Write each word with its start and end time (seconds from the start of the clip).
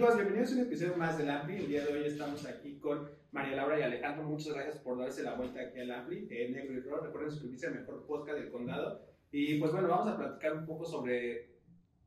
Amigos, 0.00 0.16
bienvenidos 0.16 0.52
a 0.52 0.54
un 0.54 0.60
episodio 0.62 0.96
más 0.96 1.18
del 1.18 1.28
Ampli. 1.28 1.56
El 1.56 1.68
día 1.68 1.84
de 1.84 1.92
hoy 1.92 2.06
estamos 2.06 2.46
aquí 2.46 2.78
con 2.78 3.06
María 3.32 3.56
Laura 3.56 3.78
y 3.78 3.82
Alejandro. 3.82 4.24
Muchas 4.24 4.54
gracias 4.54 4.78
por 4.78 4.98
darse 4.98 5.22
la 5.22 5.34
vuelta 5.34 5.60
aquí 5.60 5.78
al 5.78 5.90
Ampli, 5.90 6.26
en 6.30 6.54
Negro 6.54 6.72
y 6.72 6.80
Rojo. 6.80 7.04
Recuerden 7.04 7.30
suscribirse 7.30 7.66
al 7.66 7.74
mejor 7.74 8.06
podcast 8.06 8.38
del 8.38 8.50
condado. 8.50 9.04
Y 9.30 9.58
pues 9.58 9.72
bueno, 9.72 9.88
vamos 9.88 10.06
a 10.06 10.16
platicar 10.16 10.54
un 10.54 10.64
poco 10.64 10.86
sobre 10.86 11.50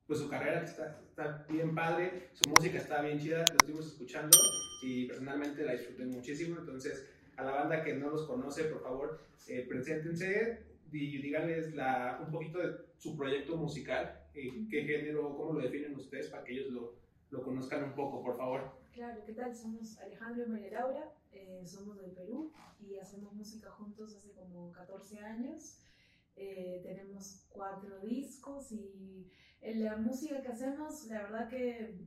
pues, 0.07 0.17
su 0.17 0.27
carrera, 0.27 0.61
que 0.61 0.71
está, 0.71 1.01
está 1.07 1.45
bien 1.47 1.75
padre, 1.75 2.29
su 2.33 2.49
música 2.49 2.79
está 2.79 2.99
bien 3.03 3.19
chida, 3.19 3.37
lo 3.37 3.43
estuvimos 3.43 3.85
escuchando 3.85 4.39
y 4.81 5.05
personalmente 5.05 5.63
la 5.63 5.73
disfruté 5.73 6.05
muchísimo. 6.05 6.57
Entonces, 6.57 7.07
a 7.37 7.43
la 7.43 7.51
banda 7.51 7.83
que 7.83 7.93
no 7.93 8.09
los 8.09 8.25
conoce, 8.25 8.63
por 8.63 8.81
favor, 8.81 9.19
eh, 9.47 9.67
preséntense 9.69 10.63
y 10.91 11.21
díganles 11.21 11.75
la, 11.75 12.19
un 12.25 12.31
poquito 12.31 12.57
de 12.57 12.73
su 12.97 13.15
proyecto 13.15 13.55
musical, 13.55 14.19
eh, 14.33 14.65
qué 14.71 14.81
género, 14.81 15.37
cómo 15.37 15.53
lo 15.53 15.59
definen 15.59 15.95
ustedes 15.95 16.29
para 16.29 16.43
que 16.43 16.53
ellos 16.53 16.71
lo, 16.71 17.02
lo 17.33 17.41
conozcan 17.41 17.83
un 17.83 17.95
poco, 17.95 18.21
por 18.21 18.37
favor. 18.37 18.61
Claro, 18.93 19.23
¿qué 19.25 19.33
tal? 19.33 19.55
Somos 19.55 19.97
Alejandro 19.97 20.45
y 20.45 20.49
María 20.49 20.71
Laura, 20.79 21.11
eh, 21.31 21.63
somos 21.65 21.99
del 21.99 22.11
Perú 22.11 22.53
y 22.79 22.97
hacemos 22.99 23.33
música 23.33 23.71
juntos 23.71 24.15
hace 24.15 24.31
como 24.33 24.71
14 24.71 25.19
años. 25.19 25.79
Eh, 26.35 26.81
tenemos 26.83 27.47
cuatro 27.49 27.99
discos 28.01 28.71
y 28.71 29.31
en 29.61 29.83
la 29.83 29.97
música 29.97 30.41
que 30.43 30.47
hacemos, 30.47 31.05
la 31.07 31.23
verdad 31.23 31.49
que 31.49 31.97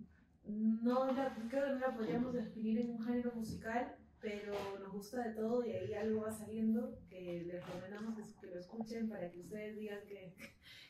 no 0.44 1.10
la, 1.12 1.34
creo 1.50 1.64
que 1.64 1.72
no 1.72 1.78
la 1.80 1.96
podríamos 1.96 2.32
definir 2.32 2.78
en 2.80 2.90
un 2.92 3.02
género 3.02 3.32
musical, 3.34 3.96
pero 4.20 4.52
nos 4.78 4.92
gusta 4.92 5.22
de 5.26 5.34
todo 5.34 5.64
y 5.66 5.72
ahí 5.72 5.92
algo 5.94 6.22
va 6.22 6.30
saliendo 6.30 7.00
que 7.08 7.42
les 7.46 7.66
recomendamos 7.66 8.16
que, 8.40 8.46
lo 8.46 8.60
escuchen 8.60 9.08
para 9.08 9.28
que 9.28 9.40
ustedes 9.40 9.76
digan 9.76 10.00
qué, 10.06 10.34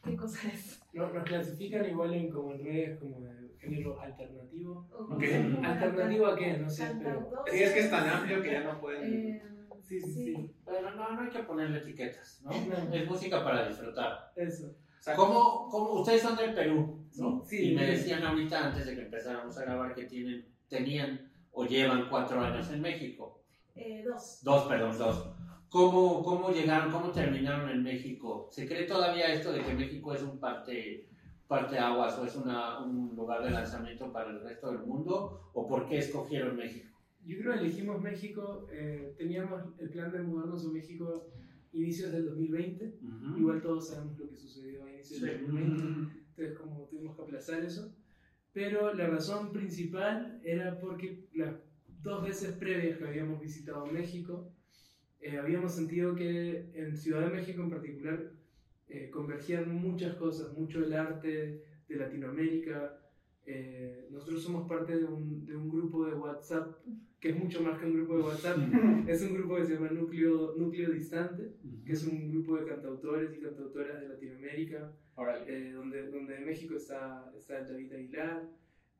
qué 0.04 0.16
cosa 0.16 0.48
es. 0.48 0.80
Nos, 0.92 1.12
nos 1.12 1.24
clasifican 1.24 1.84
igual 1.88 2.14
en, 2.14 2.30
como 2.30 2.52
en 2.52 2.64
redes 2.64 2.98
como 2.98 3.20
de 3.20 3.54
género 3.58 4.00
alternativo. 4.00 4.88
¿Alternativo 5.62 6.26
a 6.26 6.36
qué? 6.36 6.58
No 6.58 6.70
sé, 6.70 6.92
pero... 7.02 7.30
Sí, 7.50 7.62
es 7.62 7.72
que 7.72 7.80
es 7.80 7.90
tan 7.90 8.08
amplio 8.08 8.42
que 8.42 8.52
ya 8.52 8.64
no 8.64 8.80
pueden... 8.80 9.12
eh, 9.12 9.42
Sí, 9.82 10.00
sí, 10.00 10.12
sí. 10.12 10.50
Pero 10.64 10.90
no, 10.96 11.12
no 11.12 11.20
hay 11.20 11.28
que 11.30 11.44
ponerle 11.44 11.78
etiquetas, 11.78 12.42
¿no? 12.42 12.50
Es 12.92 13.08
música 13.08 13.44
para 13.44 13.68
disfrutar. 13.68 14.32
Eso. 14.34 14.66
o 14.66 15.02
sea, 15.02 15.14
¿Cómo, 15.14 15.68
cómo, 15.70 16.00
ustedes 16.00 16.22
son 16.22 16.34
del 16.36 16.54
Perú, 16.54 17.06
¿no? 17.18 17.40
Sí, 17.44 17.56
sí. 17.58 17.70
y 17.70 17.74
me 17.76 17.86
decían 17.86 18.24
ahorita, 18.24 18.66
antes 18.66 18.84
de 18.84 18.96
que 18.96 19.02
empezáramos 19.02 19.56
a 19.56 19.62
grabar, 19.62 19.94
que 19.94 20.06
tienen, 20.06 20.44
tenían 20.68 21.30
o 21.52 21.64
llevan 21.66 22.08
cuatro 22.10 22.40
años 22.40 22.68
en 22.72 22.80
México. 22.80 23.40
eh, 23.76 24.02
dos. 24.04 24.40
Dos, 24.42 24.66
perdón, 24.66 24.98
dos. 24.98 25.35
¿Cómo, 25.70 26.22
¿Cómo 26.22 26.50
llegaron, 26.50 26.90
cómo 26.92 27.10
terminaron 27.10 27.68
en 27.70 27.82
México? 27.82 28.48
¿Se 28.50 28.66
cree 28.66 28.84
todavía 28.84 29.32
esto 29.32 29.52
de 29.52 29.62
que 29.62 29.74
México 29.74 30.14
es 30.14 30.22
un 30.22 30.38
parte, 30.38 31.06
parte 31.48 31.78
aguas 31.78 32.16
o 32.18 32.24
es 32.24 32.36
una, 32.36 32.78
un 32.84 33.14
lugar 33.16 33.42
de 33.42 33.50
lanzamiento 33.50 34.12
para 34.12 34.30
el 34.30 34.40
resto 34.40 34.70
del 34.70 34.86
mundo? 34.86 35.50
¿O 35.52 35.66
por 35.66 35.86
qué 35.86 35.98
escogieron 35.98 36.56
México? 36.56 36.96
Yo 37.24 37.36
creo 37.38 37.54
que 37.54 37.58
elegimos 37.60 38.00
México, 38.00 38.66
eh, 38.70 39.12
teníamos 39.18 39.60
el 39.78 39.90
plan 39.90 40.12
de 40.12 40.20
mudarnos 40.20 40.64
a 40.64 40.68
México 40.68 41.26
inicios 41.72 42.12
del 42.12 42.24
2020. 42.26 42.94
Ujú. 43.02 43.36
Igual 43.36 43.60
todos 43.60 43.88
sabemos 43.88 44.16
lo 44.18 44.28
que 44.28 44.36
sucedió 44.36 44.84
a 44.84 44.90
inicios 44.90 45.18
Sí. 45.18 45.24
del 45.24 45.40
2020. 45.40 45.82
Entonces, 45.82 46.56
como 46.56 46.86
tuvimos 46.86 47.16
que 47.16 47.22
aplazar 47.22 47.62
eso. 47.64 47.92
Pero 48.52 48.94
la 48.94 49.08
razón 49.08 49.52
principal 49.52 50.40
era 50.42 50.78
porque 50.78 51.26
las 51.34 51.54
dos 52.02 52.22
veces 52.22 52.52
previas 52.52 52.96
que 52.96 53.04
habíamos 53.04 53.40
visitado 53.40 53.84
México, 53.86 54.48
eh, 55.20 55.38
habíamos 55.38 55.72
sentido 55.72 56.14
que 56.14 56.70
en 56.74 56.96
Ciudad 56.96 57.22
de 57.28 57.34
México 57.34 57.62
en 57.62 57.70
particular 57.70 58.30
eh, 58.88 59.10
convergían 59.10 59.74
muchas 59.74 60.14
cosas, 60.14 60.56
mucho 60.56 60.84
el 60.84 60.92
arte 60.94 61.62
de 61.88 61.96
Latinoamérica. 61.96 62.98
Eh, 63.44 64.08
nosotros 64.10 64.42
somos 64.42 64.68
parte 64.68 64.96
de 64.98 65.04
un, 65.04 65.46
de 65.46 65.54
un 65.56 65.68
grupo 65.68 66.04
de 66.06 66.14
WhatsApp, 66.14 66.76
que 67.20 67.30
es 67.30 67.36
mucho 67.36 67.62
más 67.62 67.78
que 67.78 67.86
un 67.86 67.94
grupo 67.94 68.16
de 68.16 68.22
WhatsApp, 68.24 68.58
es 69.08 69.22
un 69.22 69.34
grupo 69.34 69.56
que 69.56 69.64
se 69.64 69.74
llama 69.74 69.88
Núcleo, 69.90 70.54
Núcleo 70.56 70.90
Distante, 70.90 71.52
que 71.84 71.92
es 71.92 72.04
un 72.04 72.28
grupo 72.30 72.56
de 72.56 72.66
cantautores 72.66 73.32
y 73.36 73.40
cantautoras 73.40 74.00
de 74.00 74.08
Latinoamérica, 74.08 74.92
eh, 75.46 75.72
donde, 75.74 76.10
donde 76.10 76.36
en 76.36 76.44
México 76.44 76.74
está, 76.76 77.32
está 77.36 77.62
David 77.62 77.92
Aguilar, 77.92 78.48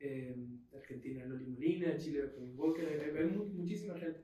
eh, 0.01 0.37
Argentina 0.75 1.25
Loli 1.27 1.47
Molina, 1.47 1.97
Chile 1.99 2.23
Benjamin 2.23 2.55
Walker, 2.57 2.87
hay, 2.89 3.17
hay 3.17 3.27
mu- 3.37 3.45
muchísima 3.47 3.95
gente. 3.99 4.21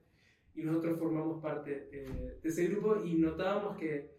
Y 0.55 0.63
nosotros 0.63 0.99
formamos 0.99 1.43
parte 1.43 1.89
eh, 1.93 2.39
de 2.43 2.49
ese 2.49 2.67
grupo 2.67 3.03
y 3.05 3.15
notábamos 3.15 3.77
que, 3.79 4.11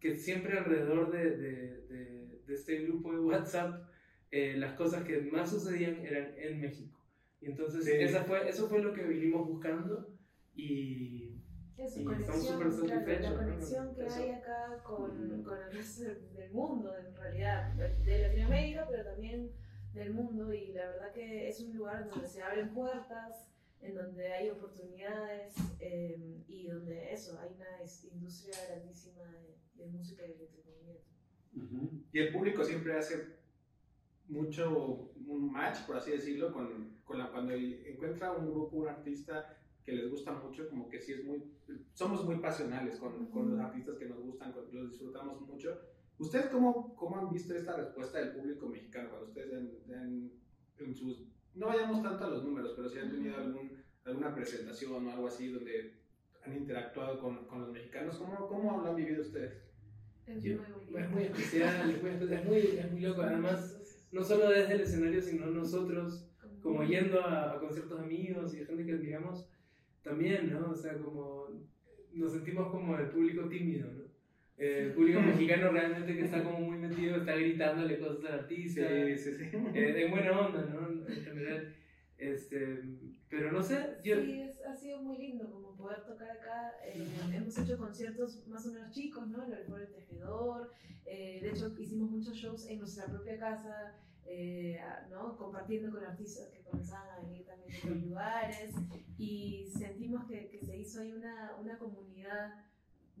que 0.00 0.16
siempre 0.16 0.58
alrededor 0.58 1.10
de, 1.10 1.36
de, 1.36 1.82
de, 1.88 2.40
de 2.46 2.54
este 2.54 2.82
grupo 2.84 3.12
de 3.12 3.20
WhatsApp 3.20 3.88
eh, 4.30 4.56
las 4.58 4.74
cosas 4.74 5.04
que 5.04 5.22
más 5.22 5.48
sucedían 5.50 6.04
eran 6.04 6.34
en 6.36 6.60
México. 6.60 6.98
Y 7.40 7.46
entonces 7.46 7.84
Sí. 7.84 7.92
esa 7.92 8.24
fue, 8.24 8.48
eso 8.48 8.68
fue 8.68 8.82
lo 8.82 8.92
que 8.92 9.02
vinimos 9.04 9.46
buscando 9.48 10.10
y 10.54 11.34
Eso, 11.78 12.00
Y 12.00 12.04
conexión, 12.04 12.36
estamos 12.36 12.44
súper 12.46 12.68
claro, 12.68 12.88
satisfechos, 12.88 13.22
la 13.22 13.30
¿no? 13.30 13.36
conexión 13.38 13.94
que 13.94 14.04
Eso. 14.06 14.20
hay 14.20 14.30
acá 14.30 14.82
con, 14.84 15.42
con 15.44 15.58
el 15.62 15.72
resto 15.72 16.02
del 16.36 16.50
mundo, 16.52 16.92
en 16.98 17.14
realidad, 17.16 17.72
de 17.74 18.18
Latinoamérica, 18.28 18.86
pero 18.90 19.04
también 19.04 19.50
del 19.94 20.12
mundo, 20.12 20.52
y 20.52 20.72
la 20.72 20.86
verdad 20.90 21.12
que 21.12 21.48
es 21.48 21.60
un 21.60 21.74
lugar 21.76 22.10
donde 22.10 22.26
se 22.28 22.42
abren 22.42 22.74
puertas, 22.74 23.48
en 23.82 23.94
donde 23.94 24.32
hay 24.32 24.50
oportunidades, 24.50 25.54
eh, 25.80 26.42
y 26.48 26.66
donde 26.66 27.12
eso, 27.12 27.38
hay 27.40 27.50
una 27.54 28.12
industria 28.12 28.56
grandísima 28.68 29.24
de, 29.32 29.56
de 29.84 29.86
música 29.90 30.24
y 30.24 30.32
de 30.34 30.44
entretenimiento. 30.44 31.04
Ujú. 31.56 32.04
Y 32.12 32.18
el 32.18 32.32
público 32.32 32.64
siempre 32.64 32.96
hace 32.98 33.36
mucho 34.28 35.10
un 35.26 35.50
match, 35.52 35.86
por 35.86 35.96
así 35.96 36.10
decirlo, 36.10 36.52
con, 36.52 36.98
con 37.04 37.18
la, 37.18 37.30
cuando 37.30 37.54
encuentra 37.54 38.32
un 38.32 38.50
grupo, 38.50 38.76
un 38.78 38.88
artista 38.88 39.56
que 39.84 39.92
les 39.92 40.10
gusta 40.10 40.32
mucho, 40.32 40.68
como 40.68 40.88
que 40.90 41.00
sí 41.00 41.12
es 41.14 41.24
muy, 41.24 41.42
somos 41.94 42.24
muy 42.24 42.36
pasionales 42.36 42.96
con, 42.98 43.26
con 43.30 43.50
los 43.50 43.60
artistas 43.60 43.96
que 43.96 44.04
nos 44.06 44.20
gustan, 44.20 44.52
con- 44.52 44.68
los 44.70 44.90
disfrutamos 44.90 45.40
mucho. 45.40 45.80
¿Ustedes 46.18 46.46
cómo, 46.46 46.94
cómo 46.96 47.16
han 47.16 47.30
visto 47.32 47.54
esta 47.54 47.74
respuesta 47.76 48.18
del 48.18 48.32
público 48.32 48.66
mexicano 48.66 49.08
cuando 49.08 49.28
ustedes 49.28 49.52
en, 49.52 49.92
en- 49.94 50.32
en 50.78 50.94
sus, 50.94 51.24
no 51.58 51.66
vayamos 51.66 52.02
tanto 52.02 52.24
a 52.24 52.30
los 52.30 52.44
números, 52.44 52.72
pero 52.76 52.88
si 52.88 52.98
han 52.98 53.10
tenido 53.10 53.36
algún, 53.36 53.70
alguna 54.04 54.34
presentación 54.34 55.06
o 55.06 55.10
algo 55.12 55.26
así 55.26 55.48
donde 55.50 55.94
han 56.44 56.56
interactuado 56.56 57.18
con, 57.20 57.46
con 57.46 57.60
los 57.62 57.72
mexicanos, 57.72 58.16
¿cómo, 58.16 58.46
¿cómo 58.48 58.80
lo 58.82 58.88
han 58.90 58.96
vivido 58.96 59.22
ustedes? 59.22 59.64
Es 60.26 60.42
Yo- 60.42 60.56
muy 60.56 60.66
bonito. 60.70 60.98
es 60.98 61.10
muy 61.10 61.22
especial, 61.24 61.90
es 61.90 62.44
muy, 62.44 62.58
es 62.58 63.02
loco. 63.02 63.22
Además, 63.22 64.06
no 64.12 64.22
solo 64.22 64.48
desde 64.50 64.74
el 64.74 64.80
escenario, 64.82 65.20
sino 65.22 65.46
nosotros, 65.46 66.30
como 66.62 66.84
yendo 66.84 67.20
a, 67.22 67.52
a 67.54 67.60
conciertos 67.60 68.00
amigos 68.00 68.54
y 68.54 68.64
gente 68.64 68.84
que 68.86 68.92
admiramos, 68.92 69.48
también, 70.02 70.50
¿no? 70.52 70.70
O 70.70 70.74
sea, 70.76 70.96
como 70.98 71.48
nos 72.12 72.32
sentimos 72.32 72.70
como 72.70 72.96
el 72.96 73.08
público 73.10 73.48
tímido, 73.48 73.90
¿no? 73.92 74.07
Eh, 74.58 74.82
el 74.86 74.92
público 74.92 75.20
mexicano 75.32 75.70
realmente 75.70 76.16
que 76.16 76.24
está 76.24 76.42
como 76.42 76.60
muy 76.60 76.78
metido, 76.78 77.16
está 77.16 77.34
gritándole 77.36 77.98
cosas 77.98 78.24
al 78.24 78.40
artista, 78.40 78.82
sí, 78.88 79.16
sí. 79.16 79.30
eh, 79.74 79.92
de 79.92 80.08
buena 80.10 80.38
onda, 80.46 80.64
¿no? 80.66 80.88
En 81.08 81.22
general. 81.22 81.74
Este, 82.18 82.82
pero 83.28 83.52
no 83.52 83.62
sé, 83.62 83.78
yo... 84.02 84.16
Sí, 84.20 84.40
es- 84.40 84.60
ha 84.66 84.74
sido 84.74 85.00
muy 85.02 85.18
lindo 85.18 85.48
como 85.50 85.76
poder 85.76 86.04
tocar 86.04 86.30
acá. 86.30 86.72
eh, 86.84 87.06
hemos 87.32 87.56
hecho 87.56 87.78
conciertos 87.78 88.46
más 88.48 88.66
o 88.66 88.72
menos 88.72 88.90
chicos, 88.92 89.28
¿no? 89.28 89.44
En 89.44 89.52
el 89.52 89.64
Foro 89.64 89.78
del 89.78 89.92
Tejedor. 89.94 90.72
eh, 91.06 91.38
de 91.40 91.50
hecho, 91.50 91.72
hicimos 91.78 92.10
muchos 92.10 92.34
shows 92.34 92.66
en 92.68 92.80
nuestra 92.80 93.06
propia 93.06 93.38
casa, 93.38 93.94
eh, 94.26 94.78
¿no? 95.10 95.36
Compartiendo 95.36 95.90
con 95.92 96.04
artistas 96.04 96.48
que 96.48 96.60
comenzaban 96.62 97.08
a 97.10 97.20
venir 97.20 97.46
también 97.46 97.70
de 97.70 97.78
otros 97.78 98.02
lugares. 98.02 98.74
Y 99.16 99.66
sentimos 99.70 100.26
que, 100.28 100.48
que 100.48 100.58
se 100.60 100.76
hizo 100.76 101.00
ahí 101.00 101.12
una, 101.12 101.52
una 101.60 101.78
comunidad 101.78 102.52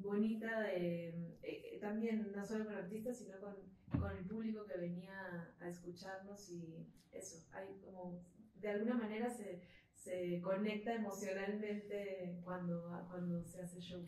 bonita 0.00 0.60
de 0.62 1.36
eh, 1.42 1.78
también 1.80 2.32
no 2.34 2.44
solo 2.44 2.64
con 2.66 2.74
artistas 2.76 3.18
sino 3.18 3.38
con, 3.40 3.54
con 4.00 4.16
el 4.16 4.24
público 4.24 4.64
que 4.66 4.78
venía 4.78 5.54
a 5.60 5.68
escucharnos 5.68 6.50
y 6.50 6.86
eso 7.12 7.46
hay 7.52 7.66
como 7.84 8.22
de 8.56 8.68
alguna 8.70 8.94
manera 8.94 9.28
se, 9.30 9.62
se 9.94 10.40
conecta 10.40 10.94
emocionalmente 10.94 12.40
cuando, 12.44 12.82
cuando 13.08 13.42
se 13.44 13.62
hace 13.62 13.80
show. 13.80 14.06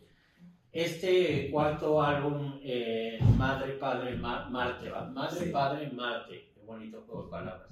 Este 0.71 1.49
cuarto 1.51 2.01
álbum, 2.01 2.59
eh, 2.63 3.19
Madre, 3.37 3.73
Padre, 3.73 4.15
Ma- 4.15 4.47
Marte, 4.49 4.89
¿va? 4.89 5.05
Madre, 5.09 5.45
Sí. 5.45 5.49
Padre, 5.51 5.91
Marte, 5.91 6.51
qué 6.53 6.61
bonito 6.65 7.01
juego 7.05 7.25
de 7.25 7.29
palabras. 7.29 7.69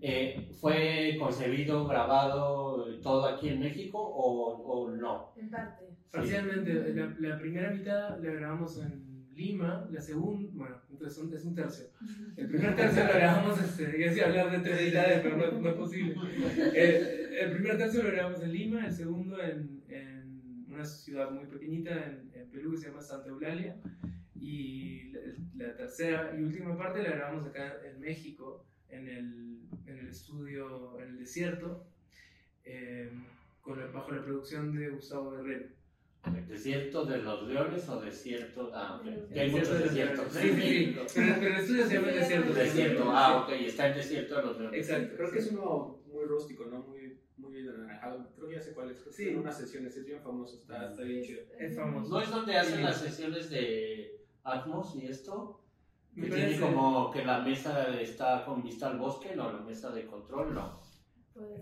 Eh, 0.00 0.48
¿Fue 0.60 1.16
concebido, 1.18 1.86
grabado, 1.86 2.98
todo 3.00 3.26
aquí 3.26 3.48
en 3.48 3.60
México 3.60 3.98
o, 3.98 4.54
o 4.62 4.90
no? 4.90 5.32
En 5.36 5.50
parte. 5.50 5.86
Parcialmente, 6.10 6.94
la, 6.94 7.14
la 7.18 7.38
primera 7.38 7.70
mitad 7.70 8.18
la 8.18 8.32
grabamos 8.32 8.78
en 8.78 9.08
Lima, 9.34 9.86
la 9.90 10.00
segunda, 10.00 10.50
bueno, 10.52 10.76
entonces 10.90 11.32
es 11.32 11.44
un 11.44 11.54
tercio. 11.54 11.86
El 12.36 12.48
primer 12.48 12.74
tercio 12.74 13.04
lo 13.04 13.12
grabamos, 13.12 13.60
este, 13.60 13.84
ya 13.98 14.06
decía 14.08 14.26
hablar 14.26 14.50
de 14.50 14.58
tres 14.68 14.86
mitades, 14.86 15.20
pero 15.22 15.36
no, 15.36 15.60
no 15.60 15.68
es 15.68 15.76
posible. 15.76 16.16
Eh, 16.74 17.38
el 17.42 17.52
primer 17.52 17.78
tercio 17.78 18.02
lo 18.02 18.10
grabamos 18.10 18.42
en 18.42 18.52
Lima, 18.52 18.86
el 18.86 18.92
segundo 18.92 19.40
en, 19.40 19.84
en 19.88 20.66
una 20.68 20.84
ciudad 20.84 21.30
muy 21.30 21.46
pequeñita 21.46 21.90
en, 21.92 22.30
en 22.34 22.50
Perú 22.50 22.72
que 22.72 22.78
se 22.78 22.88
llama 22.88 23.00
Santa 23.00 23.28
Eulalia, 23.28 23.76
y 24.34 25.10
la, 25.12 25.20
la 25.54 25.76
tercera 25.76 26.34
y 26.36 26.42
última 26.42 26.76
parte 26.76 27.02
la 27.02 27.10
grabamos 27.10 27.46
acá 27.46 27.74
en 27.84 28.00
México, 28.00 28.66
en 28.90 29.08
el, 29.08 29.58
en 29.86 29.98
el 29.98 30.08
estudio 30.08 30.98
en 31.00 31.08
el 31.10 31.18
desierto, 31.18 31.86
eh, 32.64 33.10
con 33.60 33.78
la- 33.78 33.86
bajo 33.86 34.12
la 34.12 34.22
producción 34.24 34.74
de 34.74 34.88
Gustavo 34.90 35.30
Guerrero. 35.32 35.66
¿Desierto 36.48 37.04
de 37.06 37.18
los 37.18 37.46
leones 37.48 37.88
o 37.88 38.00
desierto? 38.00 38.70
Ah, 38.74 38.96
ok. 39.00 39.04
Que 39.32 39.40
hay 39.40 39.50
Desierto 39.50 39.70
muchos 39.74 39.78
desiertos. 39.84 40.34
Leones. 40.34 40.54
Sí, 40.56 40.60
sí, 40.62 40.84
sí. 40.84 40.98
Pero, 41.14 41.34
pero 41.40 41.54
el 41.54 41.60
estudio 41.60 41.86
se 41.86 41.94
llama 41.94 42.08
el 42.10 42.14
desierto. 42.18 42.54
Desierto, 42.54 43.04
ah, 43.12 43.42
ok, 43.42 43.50
está 43.52 43.88
en 43.88 43.96
desierto 43.96 44.36
de 44.36 44.42
los 44.42 44.58
leones. 44.60 44.80
Exacto. 44.90 45.16
Creo 45.16 45.30
que 45.30 45.38
es 45.38 45.52
uno 45.52 46.02
muy 46.12 46.24
rústico, 46.24 46.64
¿no? 46.66 46.80
Muy, 46.82 47.18
muy 47.36 47.68
anaranjado. 47.68 48.30
Creo 48.34 48.48
que 48.48 48.54
ya 48.56 48.60
sé 48.60 48.72
cuál 48.74 48.90
es. 48.90 48.98
Sí. 49.10 49.28
En 49.28 49.38
unas 49.38 49.56
sesiones, 49.56 49.96
es 49.96 50.04
bien 50.04 50.20
famoso, 50.20 50.56
está, 50.58 50.90
está 50.90 51.02
bien 51.02 51.22
chido. 51.22 51.42
Es 51.58 51.76
famoso. 51.76 52.10
¿No 52.10 52.20
es 52.20 52.30
donde 52.30 52.56
hacen 52.58 52.76
Sí. 52.78 52.82
las 52.82 53.00
sesiones 53.00 53.48
de 53.50 54.20
Atmos 54.42 54.96
y 54.96 55.06
esto? 55.06 55.60
Me 56.14 56.24
Que 56.24 56.30
parece- 56.30 56.48
tiene 56.48 56.60
como 56.74 57.10
que 57.12 57.24
la 57.24 57.40
mesa 57.42 58.00
está 58.00 58.44
con 58.44 58.62
vista 58.62 58.90
al 58.90 58.98
bosque, 58.98 59.36
no, 59.36 59.52
la 59.52 59.60
mesa 59.60 59.92
de 59.92 60.06
control, 60.06 60.54
no. 60.54 60.80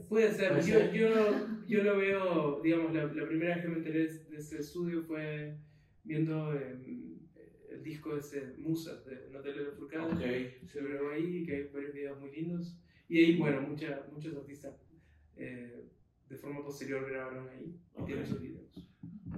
Puede 0.08 0.32
ser, 0.32 0.52
Puede 0.52 0.62
yo, 0.66 0.78
ser. 0.78 0.92
yo, 0.94 1.46
yo 1.66 1.82
lo 1.82 1.96
veo, 1.98 2.60
digamos, 2.62 2.94
la, 2.94 3.04
la 3.04 3.26
primera 3.26 3.54
vez 3.56 3.64
que 3.64 3.70
me 3.70 3.76
enteré 3.78 4.06
de 4.06 4.36
este 4.38 4.58
estudio 4.60 5.02
fue 5.02 5.58
viendo 6.02 6.54
eh, 6.54 6.78
el 7.70 7.82
disco 7.82 8.16
ese 8.16 8.54
Musas 8.56 9.04
de 9.04 9.28
Natalia 9.30 9.62
Lafourcade. 9.62 10.60
Ok. 10.62 10.66
Se 10.70 10.82
grabó 10.82 11.10
ahí, 11.10 11.44
que 11.44 11.56
hay 11.56 11.62
varios 11.64 11.92
videos 11.92 12.18
muy 12.18 12.30
lindos. 12.30 12.78
Y 13.08 13.18
ahí, 13.18 13.36
bueno, 13.36 13.60
mucha, 13.60 14.06
muchos 14.10 14.34
artistas 14.34 14.74
eh, 15.36 15.84
de 16.28 16.36
forma 16.36 16.64
posterior 16.64 17.06
grabaron 17.08 17.48
ahí 17.50 17.78
y 17.94 18.00
Ok. 18.00 18.06
tienen 18.06 18.26
sus 18.26 18.40
videos. 18.40 18.82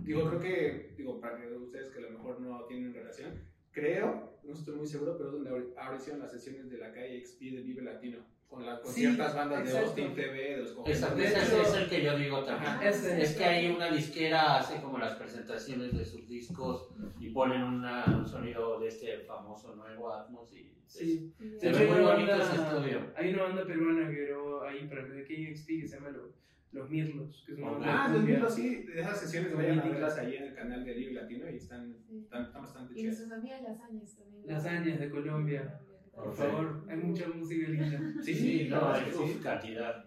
Digo, 0.02 0.28
creo 0.28 0.40
que, 0.40 0.94
digo, 0.96 1.20
para 1.20 1.40
que 1.40 1.52
ustedes 1.52 1.88
que 1.90 1.99
a 1.99 2.02
lo 2.02 2.11
mejor 2.11 2.40
no 2.40 2.64
tienen 2.66 2.94
relación, 2.94 3.34
creo, 3.78 4.38
no 4.44 4.52
estoy 4.54 4.75
muy 4.76 4.86
seguro, 4.86 5.16
pero 5.16 5.28
es 5.30 5.32
donde 5.34 5.50
ahora- 5.76 5.96
hicieron 5.96 6.20
las 6.22 6.30
sesiones 6.32 6.70
de 6.70 6.78
la 6.78 6.92
calle 6.92 7.20
XP 7.25 7.40
de 7.50 7.62
Vive 7.62 7.82
Latino, 7.82 8.19
con, 8.48 8.64
la, 8.64 8.80
con 8.80 8.90
Sí, 8.92 9.00
ciertas 9.00 9.34
bandas 9.34 9.58
de 9.62 9.64
exacto. 9.70 9.88
Austin 9.88 10.14
TV, 10.14 10.32
de 10.38 10.56
los 10.58 10.70
Esa, 10.86 11.08
Cojones. 11.08 11.36
ese 11.36 11.60
es 11.62 11.75
el 11.75 11.88
que 11.90 12.02
yo 12.02 12.16
digo 12.19 12.42
también. 12.44 12.72
Ajá. 12.72 12.88
Ese- 12.88 13.20
Es 13.22 13.36
que 13.36 13.44
hay 13.44 13.69
una 13.70 13.90
disquera 13.90 14.56
hace 14.58 14.80
como 14.80 14.98
las 14.98 15.14
presentaciones 15.16 15.96
de 15.96 16.04
sus 16.04 16.26
discos 16.28 16.88
y 17.20 17.28
ponen 17.30 17.62
una- 17.62 18.04
un 18.06 18.26
sonido 18.26 18.80
de 18.80 18.88
este 18.88 19.19
famoso 19.20 19.75
nuevo 19.76 20.12
Atmos 20.12 20.50
y 20.54 20.72
Sí. 20.86 21.34
sí, 21.38 21.58
Se 21.60 21.70
ve 21.70 21.86
muy 21.86 21.98
una 22.00 22.12
bonito 22.14 22.30
banda- 22.30 22.44
ese 22.50 22.54
estudio. 22.62 23.12
Hay 23.14 23.34
una 23.34 23.42
banda 23.42 23.66
peruana 23.66 24.08
que 24.10 24.25
grabó 24.25 24.62
ahí 24.62 24.88
para 24.88 25.02
el 25.02 25.26
KXP 25.26 25.80
que 25.82 25.86
se 25.86 25.96
llama 25.96 26.08
Los, 26.08 26.30
Los 26.72 26.90
Mirlos, 26.90 27.44
que 27.46 27.54
de 27.54 27.64
Ah, 27.64 28.10
los 28.12 28.24
libros 28.24 28.54
sí, 28.54 28.82
de 28.84 29.00
esas 29.00 29.20
sesiones 29.20 29.50
Son 29.52 29.60
vayan 29.60 29.78
a 29.80 29.84
verlas 29.88 30.18
ahí 30.18 30.36
en 30.36 30.44
el 30.44 30.54
canal 30.54 30.84
de 30.84 30.92
Vive 30.92 31.12
Latino 31.14 31.48
y 31.50 31.56
están, 31.56 31.96
Sí. 32.06 32.18
están, 32.18 32.42
están 32.44 32.62
bastante 32.62 32.92
Y 32.92 32.96
chidas. 33.02 33.18
nuestras 33.18 33.40
amigas 33.40 33.62
lasañas 33.62 34.16
también. 34.16 34.46
Lasañas 34.46 35.00
de 35.00 35.10
Colombia. 35.10 35.80
Por 36.14 36.34
favor, 36.34 36.84
hay 36.90 36.96
mucha 36.98 37.28
música 37.28 37.68
linda. 37.68 37.98
Sí, 38.22 38.34
Sí, 38.34 38.58
sí, 38.64 38.68
no, 38.68 38.92
hay 38.92 39.10
sí. 39.10 39.40
cantidad. 39.42 40.04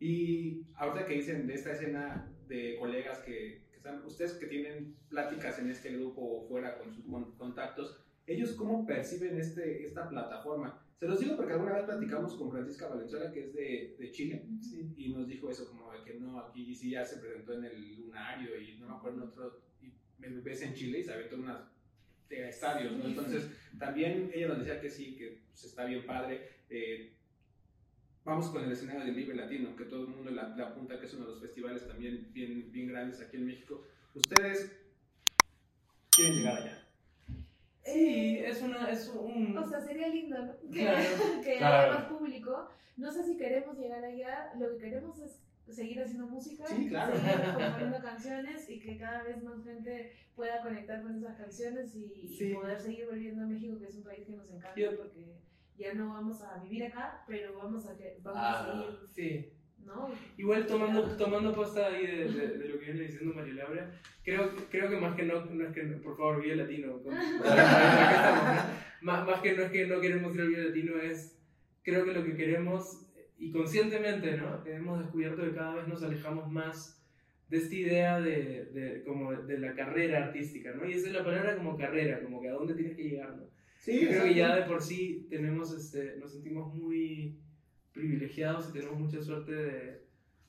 Y 0.00 0.62
ahorita 0.76 1.06
que 1.06 1.14
dicen 1.14 1.46
de 1.46 1.54
esta 1.54 1.72
escena 1.72 2.30
de 2.48 2.76
colegas 2.78 3.18
que, 3.20 3.62
que 3.70 3.76
están, 3.76 4.04
ustedes 4.04 4.34
que 4.34 4.46
tienen 4.46 4.94
pláticas 5.08 5.58
en 5.58 5.70
este 5.70 5.92
grupo 5.96 6.20
o 6.22 6.48
fuera 6.48 6.78
con 6.78 6.94
sus 6.94 7.04
con- 7.06 7.32
contactos, 7.36 7.98
¿ellos 8.26 8.52
cómo 8.52 8.86
perciben 8.86 9.38
este, 9.38 9.86
esta 9.86 10.08
plataforma? 10.08 10.85
Se 10.98 11.06
los 11.06 11.20
digo 11.20 11.36
porque 11.36 11.52
alguna 11.52 11.74
vez 11.74 11.84
platicamos 11.84 12.34
con 12.34 12.50
Francisca 12.50 12.88
Valenzuela, 12.88 13.30
que 13.30 13.40
es 13.44 13.52
de, 13.54 13.96
de 13.98 14.10
Chile, 14.12 14.46
Sí. 14.62 14.94
y 14.96 15.12
nos 15.12 15.28
dijo 15.28 15.50
eso, 15.50 15.68
como 15.68 15.92
de 15.92 16.02
que 16.04 16.14
no, 16.14 16.40
aquí 16.40 16.74
sí 16.74 16.90
ya 16.90 17.04
se 17.04 17.18
presentó 17.18 17.52
en 17.52 17.64
el 17.64 17.96
Lunario 17.96 18.58
y 18.58 18.78
no 18.78 18.88
me 18.88 18.94
acuerdo 18.96 19.22
en 19.22 19.28
otro, 19.28 19.60
y 19.82 19.92
me 20.18 20.28
ves 20.40 20.62
en 20.62 20.72
Chile 20.74 21.00
y 21.00 21.04
se 21.04 21.12
aventó 21.12 21.36
unas 21.36 21.60
de 22.30 22.48
estadios, 22.48 22.92
¿no? 22.96 23.04
Entonces, 23.04 23.50
también 23.78 24.30
ella 24.34 24.48
nos 24.48 24.58
decía 24.60 24.80
que 24.80 24.90
sí, 24.90 25.16
que 25.16 25.42
pues, 25.48 25.64
está 25.64 25.84
bien 25.84 26.06
padre. 26.06 26.48
eh, 26.70 27.12
vamos 28.24 28.48
con 28.48 28.64
el 28.64 28.72
escenario 28.72 29.04
del 29.04 29.14
Vive 29.14 29.34
Latino, 29.34 29.76
que 29.76 29.84
todo 29.84 30.00
el 30.02 30.08
mundo 30.08 30.30
le 30.32 30.40
apunta 30.62 30.98
que 30.98 31.06
es 31.06 31.14
uno 31.14 31.26
de 31.26 31.32
los 31.32 31.40
festivales 31.42 31.86
también 31.86 32.32
bien, 32.32 32.72
bien 32.72 32.88
grandes 32.88 33.20
aquí 33.20 33.36
en 33.36 33.46
México. 33.46 33.84
Ustedes 34.14 34.72
quieren 36.10 36.36
llegar 36.38 36.56
allá. 36.62 36.85
Sí, 37.86 38.38
es 38.44 38.60
una, 38.62 38.90
es 38.90 39.08
un... 39.08 39.56
O 39.56 39.66
sea, 39.66 39.80
sería 39.80 40.08
lindo, 40.08 40.36
¿no? 40.44 40.52
Que, 40.72 40.80
Claro, 40.80 41.00
que 41.44 41.58
claro. 41.58 41.76
haya 41.92 42.00
más 42.00 42.08
público. 42.08 42.68
No 42.96 43.12
sé 43.12 43.24
si 43.24 43.36
queremos 43.36 43.78
llegar 43.78 44.04
allá. 44.04 44.52
Lo 44.58 44.70
que 44.72 44.78
queremos 44.78 45.18
es 45.20 45.42
seguir 45.74 46.00
haciendo 46.00 46.26
música, 46.26 46.64
Sí, 46.66 46.88
claro. 46.88 47.16
seguir 47.16 47.54
componiendo 47.54 47.98
canciones 48.00 48.68
y 48.70 48.80
que 48.80 48.96
cada 48.98 49.22
vez 49.24 49.42
más 49.42 49.62
gente 49.64 50.12
pueda 50.34 50.60
conectar 50.62 51.02
con 51.02 51.14
esas 51.16 51.36
canciones 51.36 51.94
y, 51.96 52.12
y 52.40 52.54
poder 52.54 52.80
seguir 52.80 53.06
volviendo 53.06 53.42
a 53.42 53.46
México, 53.46 53.78
que 53.78 53.86
es 53.86 53.94
un 53.96 54.04
país 54.04 54.26
que 54.26 54.32
nos 54.32 54.48
encanta 54.50 54.74
Yo- 54.80 54.96
porque 54.96 55.36
ya 55.76 55.92
no 55.94 56.08
vamos 56.14 56.40
a 56.42 56.58
vivir 56.62 56.84
acá, 56.84 57.24
pero 57.26 57.56
vamos 57.58 57.86
a, 57.86 57.94
vamos 58.22 58.40
Ah. 58.42 58.60
a 58.60 58.72
seguir, 58.72 59.08
sí. 59.14 59.52
¿No? 59.86 60.10
Igual 60.36 60.66
tomando, 60.66 61.16
tomando 61.16 61.54
posta 61.54 61.86
ahí 61.86 62.06
de, 62.06 62.24
de- 62.32 62.58
de 62.58 62.68
lo 62.68 62.78
que 62.78 62.86
viene 62.86 63.00
diciendo 63.08 63.34
María 63.34 63.54
Laura, 63.54 63.90
creo, 64.24 64.50
creo 64.70 64.90
que 64.90 64.96
más 64.96 65.14
que 65.16 65.22
no, 65.22 65.44
no 65.46 65.66
es 65.66 65.72
que, 65.74 65.82
por 65.82 66.16
favor, 66.16 66.42
Vía 66.42 66.56
Latino, 66.56 67.00
con- 67.02 67.14
más, 69.02 69.26
más 69.26 69.40
que 69.40 69.54
no 69.56 69.62
es 69.62 69.70
que 69.70 69.86
no 69.86 70.00
queremos 70.00 70.34
ir 70.34 70.40
al 70.42 70.48
Vía 70.48 70.64
Latino, 70.64 70.96
es, 71.00 71.38
creo 71.82 72.04
que 72.04 72.12
lo 72.12 72.24
que 72.24 72.36
queremos, 72.36 73.06
y 73.38 73.50
conscientemente, 73.50 74.36
¿no? 74.36 74.64
Hemos 74.66 75.00
descubierto 75.00 75.42
que 75.42 75.54
cada 75.54 75.74
vez 75.76 75.88
nos 75.88 76.02
alejamos 76.02 76.50
más 76.50 77.02
de 77.48 77.58
esta 77.58 77.74
idea 77.74 78.20
de, 78.20 78.64
de, 78.72 79.02
como 79.04 79.32
de 79.32 79.58
la 79.58 79.74
carrera 79.74 80.24
artística, 80.26 80.72
¿no? 80.72 80.88
Y 80.88 80.94
esa 80.94 81.08
es 81.08 81.12
la 81.14 81.24
palabra 81.24 81.56
como 81.56 81.76
carrera, 81.76 82.20
como 82.20 82.40
que 82.42 82.48
a 82.48 82.52
dónde 82.52 82.74
tienes 82.74 82.96
que 82.96 83.04
llegar, 83.04 83.36
¿no? 83.36 83.44
Sí, 83.78 84.04
creo 84.08 84.24
que 84.24 84.34
ya 84.34 84.56
de 84.56 84.62
por 84.62 84.82
sí 84.82 85.26
tenemos, 85.30 85.72
este, 85.72 86.16
nos 86.18 86.32
sentimos 86.32 86.74
muy 86.74 87.38
privilegiados 87.96 88.68
y 88.68 88.72
tenemos 88.74 88.98
mucha 88.98 89.20
suerte 89.22 89.52
de, 89.52 90.02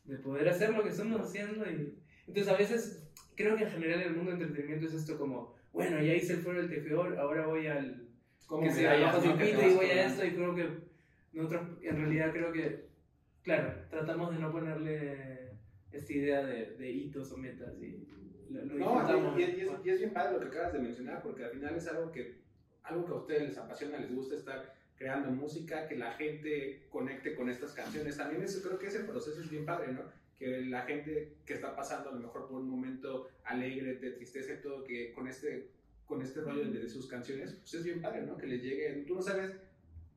de 0.04 0.18
poder 0.18 0.48
hacer 0.50 0.70
lo 0.72 0.84
que 0.84 0.90
estamos 0.90 1.20
haciendo. 1.22 1.66
Y, 1.66 1.98
entonces 2.28 2.54
a 2.54 2.58
veces 2.58 3.10
creo 3.36 3.56
que 3.58 3.64
en 3.64 3.72
general 3.72 4.02
el 4.02 4.16
mundo 4.16 4.32
del 4.32 4.42
entretenimiento 4.42 4.88
es 4.88 4.94
esto 4.94 5.18
como, 5.18 5.56
bueno, 5.74 6.02
ya 6.04 6.14
hice 6.14 6.34
el 6.34 6.40
foro 6.40 6.60
del 6.60 6.70
tejedor, 6.70 7.18
ahora 7.18 7.48
voy 7.48 7.68
al 7.68 8.08
Como 8.46 8.64
que. 8.64 8.82
Que 8.82 8.88
te 9.12 9.22
circuito 9.22 9.62
y 9.72 9.76
voy 9.76 9.86
a 9.88 10.06
esto 10.08 10.26
y 10.26 10.32
creo 10.32 10.56
que 10.56 10.70
nosotros 11.34 11.62
en 11.82 11.96
realidad 11.98 12.32
creo 12.32 12.52
que, 12.52 12.88
claro, 13.44 13.74
tratamos 13.90 14.34
de 14.34 14.40
no 14.40 14.52
ponerle 14.52 15.52
esta 15.92 16.14
idea 16.14 16.46
de, 16.46 16.76
de 16.76 16.92
hitos 16.92 17.32
o 17.32 17.38
metas 17.38 17.74
y 17.82 18.08
lo, 18.50 18.66
lo 18.66 18.76
No, 18.76 18.94
y, 19.40 19.42
y 19.42 19.62
es- 19.62 19.72
y 19.86 19.90
es 19.90 20.00
bien 20.00 20.14
padre 20.14 20.34
lo 20.34 20.40
que 20.42 20.48
acabas 20.48 20.74
de 20.74 20.80
mencionar, 20.80 21.22
porque 21.24 21.44
al 21.46 21.52
final 21.52 21.76
es 21.76 21.88
algo 21.88 22.12
que, 22.12 22.42
algo 22.84 23.06
que 23.06 23.12
a 23.12 23.16
ustedes 23.16 23.42
les 23.50 23.58
apasiona, 23.58 24.00
les 24.00 24.14
gusta 24.14 24.36
estar 24.36 24.74
creando 24.98 25.30
música, 25.32 25.88
que 25.88 25.96
la 25.96 26.14
gente 26.14 26.88
conecte 26.90 27.36
con 27.36 27.50
estas 27.50 27.74
canciones. 27.74 28.18
También 28.18 28.44
eso, 28.44 28.62
creo 28.62 28.80
que 28.80 28.88
ese 28.88 29.02
proceso 29.02 29.42
es 29.42 29.50
bien 29.50 29.66
padre, 29.66 29.94
¿no? 29.94 30.02
Que 30.38 30.62
la 30.66 30.82
gente 30.84 31.38
que 31.46 31.54
está 31.54 31.76
pasando 31.76 32.10
a 32.10 32.14
lo 32.14 32.20
mejor 32.20 32.48
por 32.48 32.60
un 32.60 32.70
momento 32.70 33.30
alegre, 33.44 33.96
de 33.96 34.12
tristeza 34.12 34.54
y 34.54 34.62
todo, 34.62 34.84
que 34.84 35.14
con 35.14 35.28
este, 35.28 35.70
con 36.06 36.22
este 36.22 36.42
rollo 36.42 36.70
de, 36.72 36.90
sus 36.90 37.08
canciones, 37.08 37.54
pues 37.54 37.76
es 37.76 37.84
bien 37.84 38.02
padre, 38.02 38.24
¿no? 38.24 38.38
Que 38.38 38.48
les 38.48 38.62
llegue, 38.62 39.04
tú 39.08 39.16
no 39.16 39.22
sabes 39.22 39.52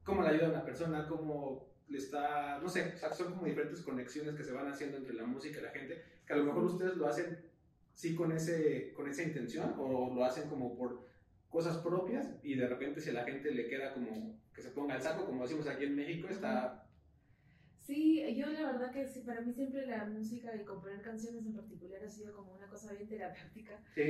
cómo 0.03 0.23
le 0.23 0.29
ayuda 0.29 0.47
a 0.47 0.51
una 0.51 0.65
persona, 0.65 1.07
cómo 1.07 1.69
le 1.89 1.99
está, 1.99 2.59
no 2.63 2.69
sé, 2.69 2.93
o 2.95 2.99
sea, 2.99 3.13
son 3.13 3.35
como 3.35 3.47
diferentes 3.47 3.81
conexiones 3.83 4.35
que 4.35 4.45
se 4.45 4.53
van 4.53 4.69
haciendo 4.69 4.97
entre 4.97 5.15
la 5.15 5.25
música 5.25 5.59
y 5.59 5.63
la 5.63 5.71
gente, 5.71 6.03
que 6.27 6.33
a 6.33 6.37
lo 6.37 6.45
mejor 6.45 6.65
ustedes 6.65 6.97
lo 6.97 7.07
hacen 7.07 7.39
sí 7.93 8.15
con, 8.15 8.33
ese, 8.33 8.93
con 8.95 9.09
esa 9.09 9.23
intención 9.25 9.75
o 9.79 10.15
lo 10.15 10.25
hacen 10.25 10.49
como 10.49 10.75
por 10.77 11.07
cosas 11.51 11.79
propias 11.79 12.29
y 12.43 12.55
de 12.55 12.67
repente 12.69 13.01
si 13.01 13.11
a 13.11 13.15
la 13.15 13.25
gente 13.25 13.51
le 13.51 13.67
queda 13.67 13.93
como 13.93 14.39
que 14.61 14.69
se 14.69 14.75
ponga 14.75 14.97
el 14.97 15.03
saco, 15.03 15.25
como 15.25 15.43
decimos 15.43 15.67
aquí 15.67 15.85
en 15.85 15.97
México, 15.97 16.29
está... 16.29 16.87
Sí, 17.79 18.23
yo 18.37 18.47
la 18.47 18.73
verdad 18.73 18.93
que 18.93 19.07
sí, 19.07 19.23
para 19.23 19.41
mí 19.41 19.53
siempre 19.53 19.87
la 19.87 20.05
música 20.05 20.55
y 20.55 20.65
componer 20.65 21.01
canciones 21.01 21.45
en 21.47 21.55
particular 21.55 22.05
ha 22.05 22.09
sido 22.09 22.35
como 22.35 22.53
una 22.53 22.69
cosa 22.69 22.93
bien 22.93 23.09
terapéutica 23.09 23.83
Sí, 23.95 24.03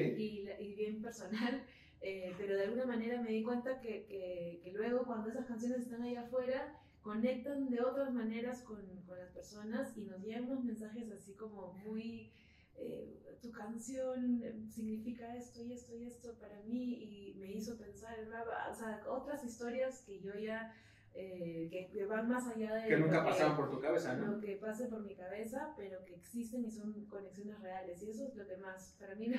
y, 0.58 0.74
bien 0.74 1.00
personal, 1.00 1.64
eh, 2.00 2.34
pero 2.36 2.56
de 2.56 2.64
alguna 2.64 2.84
manera 2.84 3.22
me 3.22 3.30
di 3.30 3.42
cuenta 3.42 3.80
que, 3.80 4.04
que, 4.06 4.60
que 4.62 4.72
luego 4.72 5.04
cuando 5.04 5.30
esas 5.30 5.46
canciones 5.46 5.82
están 5.82 6.02
allá 6.02 6.22
afuera, 6.22 6.76
conectan 7.00 7.70
de 7.70 7.80
otras 7.80 8.12
maneras 8.12 8.62
con, 8.62 8.84
con 9.06 9.16
las 9.16 9.30
personas 9.30 9.96
y 9.96 10.02
nos 10.02 10.20
llegan 10.20 10.44
unos 10.44 10.64
mensajes 10.64 11.10
así 11.12 11.34
como 11.34 11.72
muy, 11.84 12.32
eh, 12.80 13.36
tu 13.42 13.50
canción 13.52 14.40
eh, 14.42 14.54
significa 14.68 15.34
esto 15.36 15.62
y 15.62 15.72
esto 15.72 15.96
y 15.96 16.04
esto 16.06 16.34
para 16.38 16.60
mí 16.62 16.94
y 17.32 17.34
me 17.38 17.52
hizo 17.52 17.76
pensar, 17.78 18.18
en 18.18 18.28
bla, 18.28 18.44
bla, 18.44 18.68
o 18.70 18.74
sea, 18.74 19.02
otras 19.08 19.44
historias 19.44 20.02
que 20.06 20.20
yo 20.20 20.34
ya, 20.34 20.74
eh, 21.14 21.68
que, 21.70 21.88
que 21.90 22.04
van 22.06 22.28
más 22.28 22.46
allá 22.48 22.74
de... 22.74 22.88
que 22.88 22.96
nunca 22.98 23.18
lo 23.18 23.24
que- 23.24 23.30
pasaban 23.30 23.56
por 23.56 23.70
tu 23.70 23.80
cabeza, 23.80 24.14
¿no? 24.14 24.32
lo 24.32 24.40
que 24.40 24.56
pase 24.56 24.86
por 24.88 25.02
mi 25.02 25.14
cabeza, 25.14 25.72
pero 25.76 26.04
que 26.04 26.14
existen 26.14 26.64
y 26.64 26.70
son 26.70 26.92
conexiones 27.06 27.58
reales. 27.60 28.02
Y 28.02 28.10
eso 28.10 28.26
es 28.26 28.34
lo 28.36 28.46
que 28.46 28.56
más, 28.58 28.96
para 29.00 29.14
mí, 29.14 29.26
lo, 29.28 29.38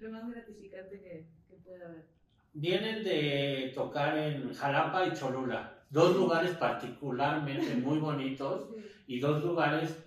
lo 0.00 0.10
más 0.12 0.30
gratificante 0.30 1.00
que, 1.00 1.26
que 1.48 1.56
puede 1.64 1.84
haber. 1.84 2.06
Vienen 2.54 3.02
de 3.02 3.72
tocar 3.74 4.16
en 4.18 4.52
Jalapa 4.52 5.06
y 5.06 5.12
Cholula, 5.14 5.84
dos 5.90 6.14
lugares 6.16 6.54
particularmente 6.56 7.74
muy 7.76 7.98
bonitos 7.98 8.68
y 9.06 9.18
dos 9.20 9.42
lugares, 9.42 9.98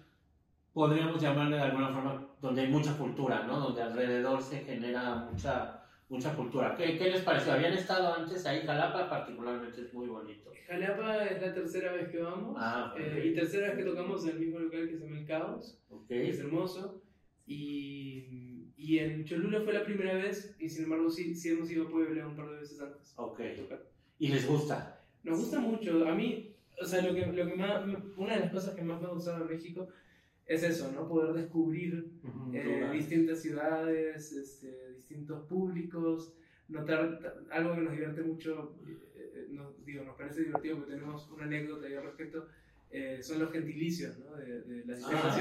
podríamos 0.74 1.22
llamarle 1.22 1.58
de 1.58 1.62
alguna 1.64 1.90
forma, 1.94 2.28
donde 2.46 2.62
hay 2.62 2.68
mucha 2.68 2.96
cultura, 2.98 3.44
¿no? 3.48 3.60
Donde 3.60 3.82
alrededor 3.82 4.42
se 4.42 4.60
genera 4.60 5.16
mucha, 5.32 5.82
mucha 6.10 6.36
cultura. 6.36 6.76
¿Qué, 6.76 6.98
¿Qué 6.98 7.10
les 7.10 7.22
pareció? 7.22 7.54
¿Habían 7.54 7.74
estado 7.74 8.14
antes 8.14 8.46
ahí? 8.46 8.62
Jalapa 8.66 9.10
particularmente 9.10 9.82
es 9.82 9.94
muy 9.94 10.08
bonito. 10.08 10.52
Jalapa 10.68 11.26
es 11.26 11.42
la 11.42 11.54
tercera 11.54 11.92
vez 11.94 12.10
que 12.10 12.20
vamos. 12.22 12.56
Ah, 12.60 12.92
ok. 12.94 13.00
eh, 13.00 13.28
y 13.28 13.36
tercera 13.36 13.68
vez 13.70 13.78
que 13.78 13.84
tocamos 13.84 14.24
en 14.26 14.32
el 14.32 14.40
mismo 14.40 14.60
local 14.60 14.88
que 14.88 14.96
se 14.98 15.04
llama 15.06 15.20
El 15.20 15.26
Caos. 15.26 15.80
Ok. 15.90 16.08
que 16.08 16.30
es 16.30 16.40
hermoso. 16.40 17.02
Y, 17.48 18.72
y 18.78 19.00
en 19.00 19.26
Cholula 19.26 19.62
fue 19.62 19.74
la 19.74 19.84
primera 19.84 20.14
vez, 20.14 20.56
y 20.60 20.70
sin 20.70 20.86
embargo 20.86 21.10
sí, 21.10 21.34
sí 21.36 21.50
hemos 21.50 21.70
ido 21.72 21.86
a 21.88 21.90
Puebla 21.90 22.28
un 22.28 22.36
par 22.36 22.50
de 22.50 22.58
veces 22.58 22.80
antes. 22.82 23.14
Ok. 23.18 23.40
¿Y 24.20 24.28
les 24.30 24.48
gusta? 24.48 25.02
Nos 25.24 25.40
gusta 25.40 25.60
mucho. 25.60 26.08
A 26.08 26.14
mí, 26.14 26.56
o 26.82 26.86
sea, 26.86 27.02
lo 27.02 27.14
que, 27.14 27.26
lo 27.26 27.48
que 27.48 27.56
más, 27.56 27.84
una 28.18 28.34
de 28.36 28.40
las 28.42 28.52
cosas 28.52 28.76
que 28.76 28.84
más 28.84 29.02
me 29.02 29.08
ha 29.08 29.12
gustado 29.12 29.46
de 29.46 29.54
México 29.56 29.88
es 30.48 30.64
eso, 30.64 30.92
¿no? 30.92 31.08
Poder 31.08 31.34
descubrir 31.34 32.12
eh, 32.54 32.64
Lugar. 32.64 32.92
distintas 32.94 33.42
ciudades, 33.42 34.32
este, 34.32 34.94
distintos 34.94 35.46
públicos, 35.48 36.34
notar 36.68 37.20
ta- 37.20 37.34
algo 37.52 37.76
que 37.76 37.82
nos 37.82 37.92
divierte 37.94 38.22
mucho, 38.22 38.76
eh, 38.88 39.32
eh, 39.36 39.48
nos, 39.52 39.84
digo, 39.86 40.04
nos 40.04 40.16
parece 40.16 40.44
divertido 40.44 40.78
porque 40.78 40.94
tenemos 40.94 41.30
una 41.32 41.46
anécdota 41.46 41.88
ahí 41.88 41.94
al 41.96 42.04
respecto, 42.04 42.48
eh, 42.92 43.20
son 43.22 43.40
los 43.40 43.52
gentilicios 43.52 44.18
¿no? 44.20 44.36
de, 44.38 44.62
de 44.62 44.86
las 44.86 44.98
distintas 45.00 45.26
Ah. 45.26 45.34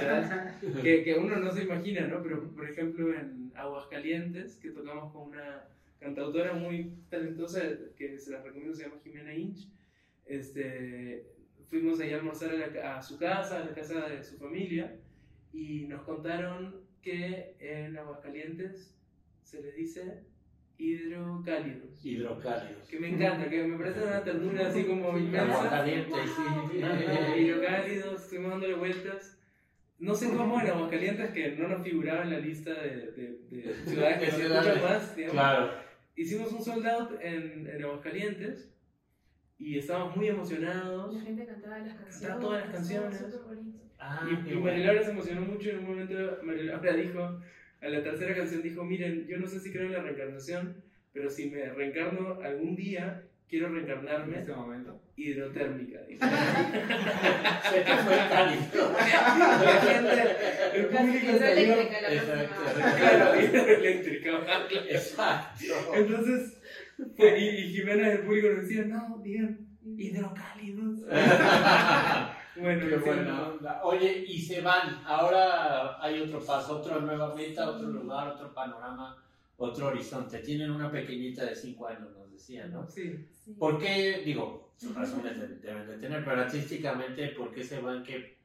ciudades 0.61 0.83
que, 0.83 1.05
que 1.05 1.15
uno 1.15 1.37
no 1.37 1.53
se 1.53 1.65
imagina, 1.65 2.07
¿no? 2.09 2.23
Pero, 2.23 2.51
por 2.51 2.69
ejemplo, 2.69 3.15
en 3.15 3.53
Aguascalientes, 3.55 4.57
que 4.57 4.71
tocamos 4.71 5.13
con 5.13 5.29
una 5.29 5.69
cantautora 6.01 6.53
muy 6.55 6.93
talentosa, 7.11 7.61
que 7.97 8.19
se 8.19 8.33
la 8.33 8.43
recomiendo, 8.43 8.75
se 8.75 8.85
llama 8.85 9.01
Jimena 9.05 9.35
Inch, 9.35 9.69
este, 10.27 11.27
fuimos 11.69 12.01
allá 12.01 12.17
a 12.17 12.19
almorzar 12.21 12.51
a, 12.51 12.67
la 12.67 12.97
a 12.99 13.03
su 13.03 13.19
casa, 13.19 13.59
a 13.63 13.65
la 13.67 13.75
casa 13.75 14.09
de 14.09 14.23
su 14.23 14.39
familia, 14.39 14.97
y 15.53 15.87
nos 15.87 16.03
contaron 16.03 16.77
que 17.03 17.55
en 17.61 17.97
Aguascalientes 17.97 18.97
se 19.43 19.61
les 19.63 19.75
dice 19.77 20.23
hidrocálidos. 20.79 22.05
Hidrocálidos. 22.05 22.89
Que 22.89 22.99
me 22.99 23.11
encanta, 23.11 23.49
que 23.49 23.63
me 23.65 23.79
parece 23.79 24.03
una 24.03 24.23
ternura 24.25 24.69
así 24.69 24.85
como 24.85 25.17
inmensa. 25.19 25.71
caliente, 25.71 26.15
sí. 26.27 26.79
Hidrocálidos, 27.41 28.23
estuvimos 28.23 28.51
dándole 28.53 28.75
vueltas. 28.75 29.39
No 29.99 30.15
sé 30.15 30.29
cómo 30.35 30.61
en 30.61 30.67
Aguascalientes, 30.69 31.31
que 31.31 31.53
no 31.53 31.69
nos 31.69 31.83
figuraba 31.85 32.23
en 32.25 32.31
la 32.31 32.39
lista 32.41 32.71
de, 32.75 33.13
de- 33.13 33.39
de 33.51 33.75
ciudades 33.87 34.19
que 34.19 34.27
nos 34.33 34.41
escuchan 34.41 34.83
más, 34.83 35.17
digamos. 35.17 35.33
Claro. 35.35 35.73
Hicimos 36.17 36.53
un 36.53 36.63
sold 36.63 36.87
out 36.87 37.13
en, 37.21 37.69
en 37.69 37.83
Aguascalientes 37.85 38.74
y 39.65 39.79
estábamos 39.79 40.17
muy 40.17 40.29
emocionados. 40.29 41.15
La 41.15 41.21
gente 41.23 41.47
cantaba 41.47 41.79
las 41.79 41.95
canciones. 41.95 42.21
Cantaba 42.21 42.41
todas 42.41 42.61
las 42.65 42.75
canciones. 42.75 43.25
Ah, 43.99 44.29
Y, 44.29 44.33
y 44.35 44.55
bueno. 44.55 44.61
María 44.61 44.87
Laura 44.87 45.03
se 45.03 45.11
emocionó 45.13 45.41
mucho 45.41 45.69
y 45.69 45.71
en 45.71 45.79
un 45.79 45.85
momento 45.87 46.39
María 46.43 46.65
Laura 46.65 46.93
dijo, 46.93 47.41
a 47.81 47.89
la 47.89 48.03
tercera 48.03 48.35
canción 48.35 48.63
dijo, 48.63 48.85
miren, 48.85 49.27
yo 49.27 49.39
no 49.39 49.47
sé 49.47 49.61
si 49.61 49.73
creo 49.73 49.87
en 49.87 49.93
la 49.93 50.03
reencarnación, 50.03 50.83
pero 51.15 51.31
si 51.31 51.51
me 51.51 51.65
reencarno 51.71 52.41
algún 52.43 52.77
día, 52.77 53.23
quiero 53.49 53.69
en 53.69 53.75
reencarnarme 53.77 54.39
este 54.39 54.53
momento. 54.53 55.01
hidrotérmica. 55.17 56.01
dijo. 56.03 56.21
Sé 57.71 57.85
que 57.85 57.97
fue 57.97 58.17
cálido. 58.29 58.93
La 58.99 59.81
gente, 59.81 60.23
el 60.75 60.87
público 60.87 61.39
salió... 61.39 61.63
hidroeléctrica 61.63 62.01
la. 62.03 62.97
Claro, 62.97 63.41
hidroeléctrica. 63.45 64.31
Exacto. 64.91 65.65
Entonces, 65.95 66.61
fue- 67.17 67.39
y, 67.41 67.49
y 67.49 67.73
Jimena 67.75 68.09
del 68.09 68.21
público 68.21 68.49
nos 68.49 68.63
decía, 68.63 68.85
no, 68.85 69.19
digan 69.23 69.59
hidrocálidos. 69.85 71.01
bueno, 72.57 72.89
Qué 72.89 72.97
buena 72.97 73.49
onda. 73.49 73.81
Oye, 73.85 74.25
y 74.27 74.41
se 74.41 74.61
van. 74.61 75.03
Ahora 75.05 76.03
hay 76.03 76.21
otro 76.21 76.41
paso, 76.45 76.79
otra 76.79 76.99
nueva 77.01 77.35
meta, 77.35 77.69
otro 77.71 77.89
lugar, 77.89 78.29
otro 78.29 78.53
panorama, 78.55 79.17
otro 79.57 79.89
horizonte. 79.89 80.39
Tienen 80.41 80.71
una 80.71 80.91
pequeñita 80.91 81.45
de 81.45 81.55
5 81.55 81.87
años, 81.89 82.11
nos 82.17 82.31
decían, 82.33 82.73
¿no? 82.73 82.87
Sí. 82.89 83.27
Sí. 83.45 83.53
¿Por 83.59 83.79
qué, 83.79 84.23
digo, 84.25 84.73
sus 84.77 84.95
razones 84.95 85.39
de- 85.39 85.57
deben 85.59 85.87
de 85.87 85.99
tener, 85.99 86.25
pero 86.25 86.41
artísticamente, 86.43 87.29
¿por 87.29 87.53
qué 87.53 87.63
se 87.63 87.81
van? 87.81 88.03
¿Qué, 88.03 88.39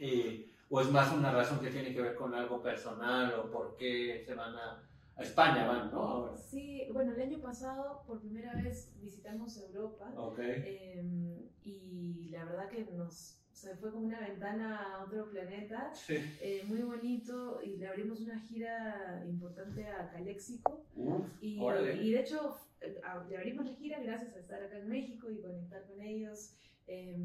eh, 0.00 0.46
¿O 0.68 0.80
es 0.80 0.90
más 0.90 1.12
una 1.12 1.32
razón 1.32 1.60
que 1.60 1.70
tiene 1.70 1.92
que 1.92 2.00
ver 2.02 2.14
con 2.14 2.34
algo 2.34 2.62
personal? 2.62 3.32
¿O 3.34 3.50
por 3.50 3.76
qué 3.76 4.22
se 4.26 4.34
van 4.34 4.54
a, 4.56 4.82
a 5.16 5.22
España? 5.22 5.66
Van, 5.66 5.90
¿no? 5.90 5.98
Ahora. 6.00 6.36
Sí, 6.36 6.86
bueno, 6.92 7.12
el 7.12 7.20
año 7.22 7.40
pasado 7.40 8.02
por 8.06 8.20
primera 8.20 8.54
vez 8.54 8.92
visitamos 9.00 9.56
Europa 9.58 10.12
Ok. 10.16 10.38
eh, 10.40 11.48
y 11.62 12.28
la 12.30 12.44
verdad 12.44 12.68
que 12.68 12.84
nos 12.92 13.36
se 13.52 13.76
fue 13.76 13.90
como 13.92 14.06
una 14.06 14.20
ventana 14.20 14.94
a 14.94 15.04
otro 15.04 15.28
planeta, 15.30 15.92
Sí. 15.94 16.14
eh, 16.40 16.62
muy 16.66 16.80
bonito 16.80 17.60
y 17.62 17.76
le 17.76 17.88
abrimos 17.88 18.20
una 18.20 18.38
gira 18.40 19.22
importante 19.28 19.86
a 19.86 20.08
Caléxico 20.10 20.86
Uf, 20.96 21.26
y, 21.42 21.58
y 22.00 22.12
de 22.12 22.20
hecho 22.20 22.56
eh, 22.80 22.98
a- 23.04 23.22
le 23.28 23.36
abrimos 23.36 23.66
la 23.66 23.74
gira 23.74 24.00
gracias 24.00 24.34
a 24.34 24.38
estar 24.38 24.62
acá 24.62 24.78
en 24.78 24.88
México 24.88 25.30
y 25.30 25.42
conectar 25.42 25.84
con 25.86 26.00
ellos 26.00 26.54
eh, 26.86 27.18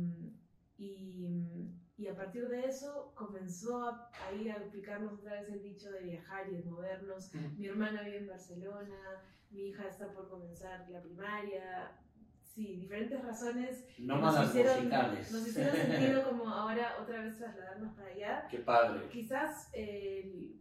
y, 0.78 1.70
y 1.98 2.08
a 2.08 2.16
partir 2.16 2.48
de 2.50 2.66
eso 2.66 3.14
comenzó 3.16 3.84
a, 3.88 4.10
a 4.28 4.34
ir 4.34 4.52
a 4.52 4.56
aplicarnos 4.56 5.14
otra 5.14 5.40
vez 5.42 5.50
el 5.50 5.60
bicho 5.60 5.90
de 5.92 6.02
viajar 6.02 6.48
y 6.50 6.58
de 6.58 6.64
movernos. 6.64 7.32
Mi 7.58 7.68
hermana 7.68 8.02
vive 8.04 8.18
en 8.18 8.28
Barcelona, 8.28 9.24
mi 9.52 9.68
hija 9.70 9.88
está 9.88 10.12
por 10.12 10.30
comenzar 10.30 10.90
la 10.90 11.02
primaria. 11.02 11.92
Sí, 12.44 12.78
diferentes 12.78 13.22
razones 13.22 13.86
nómadas 13.98 14.54
musicales. 14.54 15.32
nos 15.32 15.48
hicieron 15.48 15.76
sentido 15.76 16.24
como 16.30 16.50
ahora 16.50 16.96
otra 17.02 17.22
vez 17.22 17.38
trasladarnos 17.38 17.94
para 17.96 18.10
allá. 18.10 18.48
Qué 18.50 18.60
padre. 18.60 19.08
Quizás 19.10 19.70
eh, 19.74 20.54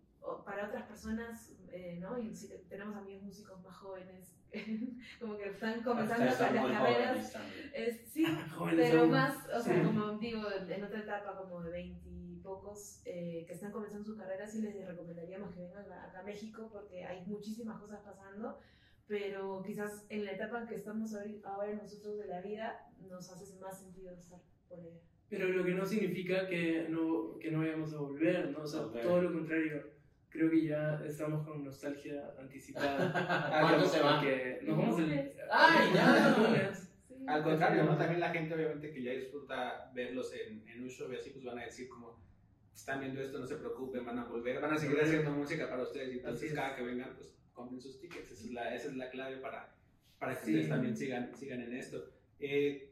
para 0.45 0.67
otras 0.69 0.85
personas, 0.87 1.53
eh, 1.71 1.99
¿no? 2.01 2.19
Y 2.19 2.35
si 2.35 2.49
tenemos 2.69 2.97
amigos 2.97 3.23
músicos 3.23 3.63
más 3.63 3.77
jóvenes, 3.77 4.35
como 5.21 5.37
que 5.37 5.49
están 5.51 5.83
comenzando 5.83 6.17
con 6.17 6.27
las 6.27 6.37
carreras. 6.37 6.79
jóvenes 6.79 7.33
también. 7.33 7.71
Es- 7.75 8.01
sí, 8.13 8.25
Jóvenes 8.71 8.91
pero 8.91 9.03
aún. 9.03 9.11
más, 9.11 9.37
o 9.55 9.61
sea, 9.61 9.75
Sí. 9.75 9.83
como 9.87 10.19
digo, 10.19 10.43
en 10.69 10.85
otra 10.85 11.01
etapa 11.01 11.37
como 11.37 11.63
de 11.63 11.71
20 11.71 12.09
y 12.09 12.37
pocos 12.43 13.01
eh, 13.05 13.45
que 13.47 13.53
están 13.55 13.73
comenzando 13.73 14.05
sus 14.05 14.19
carreras, 14.19 14.53
sí 14.53 14.61
les 14.63 14.87
recomendaríamos 14.87 15.55
que 15.55 15.61
vengan 15.63 15.91
a- 15.93 16.05
acá 16.07 16.21
a 16.21 16.23
México 16.25 16.69
porque 16.73 17.05
hay 17.05 17.25
muchísimas 17.27 17.81
cosas 17.81 18.01
pasando, 18.05 18.59
pero 19.07 19.63
quizás 19.65 20.07
en 20.09 20.25
la 20.25 20.33
etapa 20.33 20.61
en 20.61 20.67
que 20.67 20.75
estamos 20.77 21.15
ahora 21.45 21.73
nosotros 21.75 22.19
de 22.19 22.27
la 22.27 22.41
vida 22.41 22.87
nos 23.09 23.31
hace 23.31 23.59
más 23.61 23.79
sentido 23.81 24.13
estar 24.15 24.41
por 24.69 24.79
allá. 24.81 24.99
Pero 25.31 25.49
lo 25.49 25.65
que 25.65 25.75
no 25.75 25.85
significa 25.87 26.47
que 26.47 26.87
no, 26.89 27.39
que 27.41 27.51
no 27.51 27.61
vayamos 27.61 27.93
a 27.95 27.99
volver, 27.99 28.51
¿no? 28.51 28.61
O 28.63 28.67
sea, 28.67 28.83
Ok. 28.83 29.01
todo 29.03 29.23
lo 29.23 29.33
contrario. 29.33 29.83
Creo 30.29 30.51
que 30.51 30.67
ya 30.67 31.01
estamos 31.07 31.47
con 31.47 31.65
nostalgia 31.65 32.35
anticipada. 32.39 33.13
¿Cuándo 33.61 33.87
se? 33.87 34.01
Porque 34.01 34.61
nos 34.65 34.77
vamos 34.79 34.99
el. 35.01 35.33
¡Ay, 35.51 35.95
ya! 35.95 36.75
Al 37.27 37.43
contrario, 37.43 37.85
¿no? 37.85 37.97
También 37.97 38.21
la 38.21 38.31
gente 38.31 38.55
obviamente 38.55 38.93
que 38.93 39.03
ya 39.03 39.13
disfruta 39.13 39.91
verlos 39.95 40.33
en, 40.35 40.67
en 40.69 40.83
un 40.83 40.89
show 40.89 41.11
y 41.13 41.17
así, 41.17 41.31
pues 41.31 41.45
van 41.45 41.59
a 41.59 41.65
decir 41.65 41.89
como, 41.89 42.23
están 42.75 43.01
viendo 43.01 43.21
esto, 43.21 43.39
no 43.39 43.47
se 43.47 43.57
preocupen, 43.57 44.05
van 44.05 44.19
a 44.19 44.25
volver, 44.25 44.61
van 44.61 44.73
a 44.73 44.79
seguir 44.79 45.01
haciendo 45.01 45.31
música 45.31 45.69
para 45.69 45.83
ustedes 45.83 46.13
y 46.15 46.19
entonces 46.19 46.51
es. 46.51 46.55
cada 46.57 46.75
que 46.77 46.83
vengan, 46.83 47.15
pues 47.17 47.35
compren 47.53 47.81
sus 47.81 48.01
tickets. 48.01 48.31
Esa 48.33 48.45
es 48.45 48.51
la, 48.51 48.75
esa 48.75 48.89
es 48.89 48.97
la 48.97 49.11
clave 49.11 49.37
para, 49.39 49.75
para 50.19 50.35
que 50.35 50.45
Sí. 50.45 50.51
ustedes 50.53 50.69
también 50.69 50.97
sigan, 50.97 51.35
sigan 51.37 51.61
en 51.63 51.73
esto. 51.75 52.05
Eh, 52.41 52.91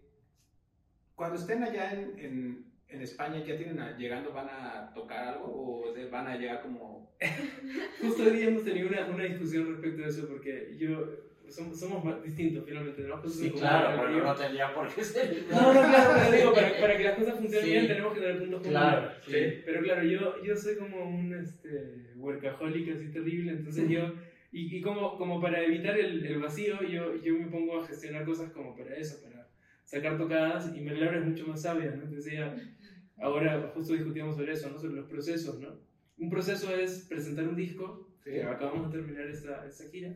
cuando 1.14 1.36
estén 1.36 1.62
allá 1.62 1.92
en, 1.92 2.18
en, 2.18 2.72
en 2.88 3.02
España, 3.02 3.38
¿ya 3.44 3.56
tienen 3.56 3.78
a- 3.80 3.96
llegando, 3.96 4.32
van 4.32 4.48
a 4.48 4.92
tocar 4.94 5.28
algo 5.28 5.46
o 5.46 5.94
van 6.10 6.26
a 6.28 6.36
llegar 6.36 6.62
como... 6.62 7.12
Justo 8.00 8.22
hoy 8.24 8.30
día 8.36 8.48
hemos 8.48 8.64
tenido 8.64 8.88
una, 8.88 9.06
una 9.06 9.24
discusión 9.24 9.66
respecto 9.72 10.04
a 10.04 10.08
eso 10.08 10.28
porque 10.28 10.76
yo 10.78 11.08
somos, 11.52 11.78
somos 11.78 12.04
más 12.04 12.22
distintos 12.22 12.64
finalmente, 12.66 13.02
¿no? 13.02 13.20
Cosas 13.20 13.38
Sí, 13.38 13.50
claro, 13.50 14.02
pero 14.02 14.24
no 14.24 14.34
tendría 14.34 14.74
por 14.74 14.88
qué 14.92 15.04
ser. 15.04 15.44
No, 15.50 15.74
no, 15.74 15.80
claro, 15.80 16.20
pero 16.24 16.36
digo, 16.36 16.52
para, 16.54 16.80
para 16.80 16.96
que 16.96 17.04
las 17.04 17.18
cosas 17.18 17.38
funcionen 17.38 17.64
Sí. 17.66 17.70
bien 17.72 17.86
tenemos 17.88 18.14
que 18.14 18.20
tener 18.20 18.38
puntos 18.38 18.60
comunes. 18.62 18.80
Claro, 18.82 19.12
sí. 19.26 19.62
Pero 19.64 19.82
claro, 19.82 20.02
yo, 20.04 20.42
yo 20.42 20.56
soy 20.56 20.76
como 20.76 21.04
un 21.08 21.34
este, 21.34 22.12
workaholic 22.16 22.94
así 22.96 23.10
terrible, 23.10 23.52
entonces 23.52 23.88
yo, 23.88 24.12
y, 24.50 24.76
y 24.76 24.80
como, 24.80 25.16
como 25.16 25.40
para 25.40 25.62
evitar 25.62 25.98
el, 25.98 26.24
el 26.24 26.40
vacío, 26.40 26.82
yo, 26.82 27.16
yo 27.22 27.34
me 27.34 27.46
pongo 27.46 27.80
a 27.80 27.86
gestionar 27.86 28.24
cosas 28.24 28.50
como 28.52 28.76
para 28.76 28.94
eso, 28.96 29.22
para 29.22 29.48
sacar 29.84 30.16
tocadas, 30.18 30.74
y 30.76 30.80
María 30.80 31.04
Laura 31.04 31.18
es 31.18 31.26
mucho 31.26 31.46
más 31.46 31.62
sabia, 31.62 31.90
¿no? 31.90 32.04
Entonces 32.04 32.32
ella, 32.32 32.54
ahora 33.18 33.70
justo 33.74 33.92
discutíamos 33.94 34.36
sobre 34.36 34.52
eso, 34.52 34.70
¿no? 34.70 34.78
Sobre 34.78 34.94
los 34.96 35.06
procesos, 35.06 35.60
¿no? 35.60 35.68
Un 36.18 36.30
proceso 36.30 36.74
es 36.74 37.06
presentar 37.08 37.48
un 37.48 37.56
disco, 37.56 38.08
que 38.22 38.42
acabamos 38.44 38.92
de 38.92 38.98
terminar 38.98 39.26
esta, 39.26 39.66
esta 39.66 39.84
gira, 39.90 40.14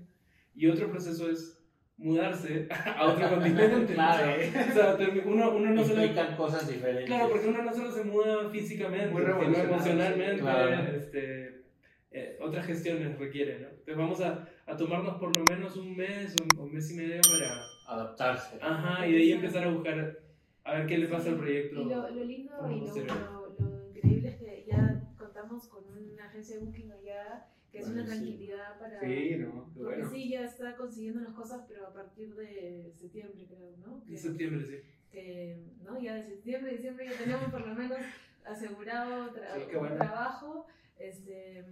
y 0.56 0.66
otro 0.68 0.90
proceso 0.90 1.30
es 1.30 1.52
mudarse 1.98 2.68
a 2.70 3.06
otro 3.06 3.28
continente. 3.34 3.94
Claro. 3.94 4.32
O 4.70 4.72
sea, 4.72 4.96
uno, 5.26 5.50
uno 5.56 5.70
no 5.70 5.84
solo... 5.84 6.02
Implican 6.02 6.36
cosas 6.36 6.68
diferentes. 6.68 7.06
Claro, 7.06 7.30
porque 7.30 7.48
uno 7.48 7.62
no 7.62 7.72
solo 7.74 7.90
se 7.92 8.04
muda 8.04 8.50
físicamente, 8.50 9.08
sino 9.14 9.42
emocionalmente, 9.42 10.40
claro. 10.42 10.96
este, 10.96 11.62
eh, 12.10 12.38
otras 12.40 12.66
gestiones 12.66 13.18
requiere, 13.18 13.60
¿no? 13.60 13.68
Entonces 13.68 13.96
vamos 13.96 14.20
a, 14.20 14.48
a 14.66 14.76
tomarnos 14.76 15.16
por 15.18 15.36
lo 15.36 15.44
menos 15.50 15.76
un 15.76 15.96
mes 15.96 16.34
o 16.58 16.62
un 16.64 16.72
mes 16.74 16.90
y 16.90 16.96
medio 16.96 17.20
para... 17.22 17.54
Adaptarse. 17.88 18.58
Ajá, 18.60 19.06
y 19.06 19.12
de 19.12 19.18
ahí 19.18 19.32
empezar 19.32 19.62
a 19.62 19.70
buscar, 19.70 20.18
a 20.64 20.74
ver 20.74 20.86
qué 20.86 20.98
le 20.98 21.06
pasa 21.06 21.28
al 21.28 21.36
proyecto. 21.36 21.82
Y 21.82 21.84
lo, 21.84 22.10
lo 22.10 22.24
lindo 22.24 22.52
y 22.68 22.80
lo, 22.80 23.04
lo- 23.04 23.56
lo 23.60 23.88
increíble 23.94 24.28
es 24.30 24.36
que 24.38 24.64
ya 24.68 25.02
contamos 25.16 25.68
con 25.68 25.84
una 25.96 26.26
agencia 26.26 26.56
de 26.58 26.64
booking 26.64 26.90
allá 26.90 27.46
que 27.76 27.82
es 27.82 27.88
Bueno, 27.88 28.02
una 28.04 28.10
sí. 28.10 28.16
tranquilidad 28.22 28.78
para... 28.78 29.00
Sí, 29.00 29.36
no, 29.36 29.70
Porque 29.74 29.96
bueno. 29.96 30.10
sí, 30.10 30.30
ya 30.30 30.44
está 30.44 30.76
consiguiendo 30.76 31.20
las 31.20 31.34
cosas, 31.34 31.64
pero 31.68 31.86
a 31.86 31.92
partir 31.92 32.34
de 32.34 32.90
septiembre, 32.94 33.46
creo, 33.46 33.76
¿no? 33.76 34.02
Que, 34.02 34.16
septiembre, 34.16 34.64
sí. 34.64 34.76
que, 35.12 35.62
¿no? 35.82 36.00
Ya 36.00 36.14
de 36.14 36.24
septiembre, 36.24 36.72
diciembre 36.72 37.06
ya 37.06 37.18
tenemos 37.18 37.50
por 37.50 37.66
lo 37.66 37.74
menos 37.74 37.98
asegurado 38.46 39.34
tra- 39.34 39.54
Sí, 39.56 39.60
qué 39.68 39.76
un 39.76 39.80
bueno. 39.80 39.96
trabajo 39.96 40.66
este, 40.98 41.66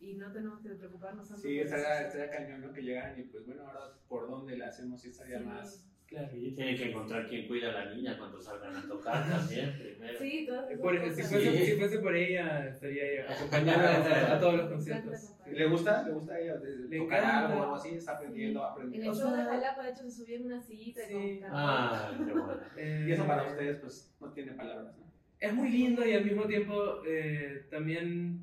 y 0.00 0.14
no 0.14 0.32
tenemos 0.32 0.60
que 0.60 0.70
preocuparnos 0.70 1.28
tanto 1.28 1.42
Sí, 1.42 1.58
estaría, 1.60 2.30
cañón, 2.30 2.60
¿no? 2.62 2.72
Que 2.72 2.82
llegaran 2.82 3.20
y 3.20 3.22
pues 3.24 3.46
bueno, 3.46 3.64
ahora 3.68 3.96
por 4.08 4.28
dónde 4.28 4.56
le 4.56 4.64
hacemos 4.64 5.00
sí 5.00 5.10
estaría 5.10 5.38
Sí. 5.38 5.44
más. 5.44 5.86
Claro. 6.14 6.36
Y 6.36 6.52
tiene 6.52 6.76
que 6.76 6.90
encontrar 6.90 7.28
quien 7.28 7.48
cuida 7.48 7.70
a 7.70 7.72
la 7.84 7.94
niña 7.94 8.16
cuando 8.16 8.40
salgan 8.40 8.76
a 8.76 8.86
tocar 8.86 9.28
también 9.30 9.76
primero. 9.78 10.18
Sí, 10.18 10.44
todas 10.46 10.70
esas 10.70 10.80
Por- 10.80 11.14
si, 11.14 11.22
fuese, 11.22 11.52
Sí. 11.52 11.64
si 11.66 11.72
fuese 11.78 11.98
por 11.98 12.14
ella, 12.16 12.68
estaría 12.68 13.04
ella 13.12 13.32
acompañando 13.34 13.88
a, 13.88 14.32
a 14.34 14.38
todos 14.40 14.54
los 14.54 14.68
conciertos. 14.70 15.32
¿Le 15.50 15.66
gusta? 15.66 16.02
¿Le 16.06 16.12
gusta 16.12 16.34
a 16.34 16.40
ella 16.40 16.54
Le 16.88 16.98
tocar 16.98 17.18
encanta. 17.18 17.46
algo 17.46 17.58
o 17.58 17.62
algo 17.64 17.74
así? 17.76 17.88
¿Está 17.96 18.12
aprendiendo, 18.12 18.60
En 18.60 18.66
aprendiendo? 18.66 19.10
el 19.12 19.16
show 19.18 19.30
de 19.36 19.42
Jalapa, 19.44 19.82
de 19.84 19.90
hecho, 19.90 20.02
se 20.04 20.10
subió 20.10 20.36
en 20.36 20.46
una 20.46 20.60
sillita 20.62 21.00
Sí. 21.06 21.12
con 21.12 21.38
cantó. 21.40 21.56
Ah, 21.58 22.12
qué 22.16 22.32
bueno. 22.32 22.60
Eh, 22.76 23.04
Y 23.08 23.12
eso 23.12 23.26
para 23.26 23.42
ustedes 23.46 23.76
pues 23.78 24.14
no 24.20 24.32
tiene 24.32 24.52
palabras, 24.52 24.96
¿no? 24.96 25.04
Es 25.40 25.52
muy 25.52 25.68
lindo 25.68 26.06
y 26.06 26.12
al 26.14 26.24
mismo 26.24 26.44
tiempo 26.46 27.02
eh, 27.06 27.66
también, 27.70 28.40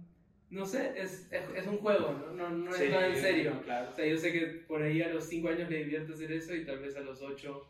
no 0.52 0.66
sé, 0.66 0.94
es, 0.98 1.28
es, 1.32 1.44
es 1.56 1.66
un 1.68 1.78
juego, 1.78 2.14
¿no? 2.14 2.34
No, 2.34 2.50
no 2.50 2.72
Sí, 2.74 2.84
es 2.84 2.92
nada 2.92 3.08
en 3.08 3.16
serio. 3.16 3.62
Claro. 3.64 3.90
O 3.92 3.96
sea, 3.96 4.06
yo 4.06 4.18
sé 4.18 4.32
que 4.32 4.42
por 4.68 4.82
ahí 4.84 5.02
a 5.02 5.08
los 5.10 5.24
5 5.26 5.50
años 5.50 5.70
le 5.70 5.78
divierte 5.80 6.14
hacer 6.14 6.32
eso 6.32 6.54
y 6.54 6.66
tal 6.66 6.80
vez 6.80 6.96
a 6.98 7.00
los 7.00 7.22
8 7.22 7.62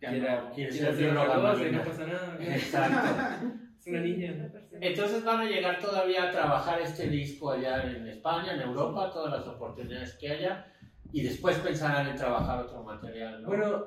Ya 0.00 0.10
quiera, 0.10 0.48
hacer 0.90 1.16
otra 1.16 1.34
cosa 1.52 1.66
y 1.68 1.72
no 1.72 1.82
pasa 1.84 2.06
nada. 2.06 2.38
Exacto. 2.40 3.46
Es 3.78 3.86
una 3.86 4.00
niña. 4.00 4.50
Entonces 4.80 5.22
van 5.24 5.40
a 5.40 5.44
llegar 5.48 5.78
todavía 5.78 6.24
a 6.24 6.32
trabajar 6.32 6.80
este 6.82 7.06
disco 7.08 7.52
allá 7.52 7.82
en 7.84 8.08
España, 8.08 8.54
en 8.54 8.60
Europa, 8.62 9.08
todas 9.12 9.38
las 9.38 9.46
oportunidades 9.46 10.14
que 10.14 10.30
haya, 10.30 10.72
y 11.12 11.22
después 11.22 11.56
pensarán 11.58 12.08
en 12.08 12.16
trabajar 12.16 12.58
otro 12.64 12.82
material, 12.82 13.40
¿no? 13.40 13.48
Bueno, 13.48 13.86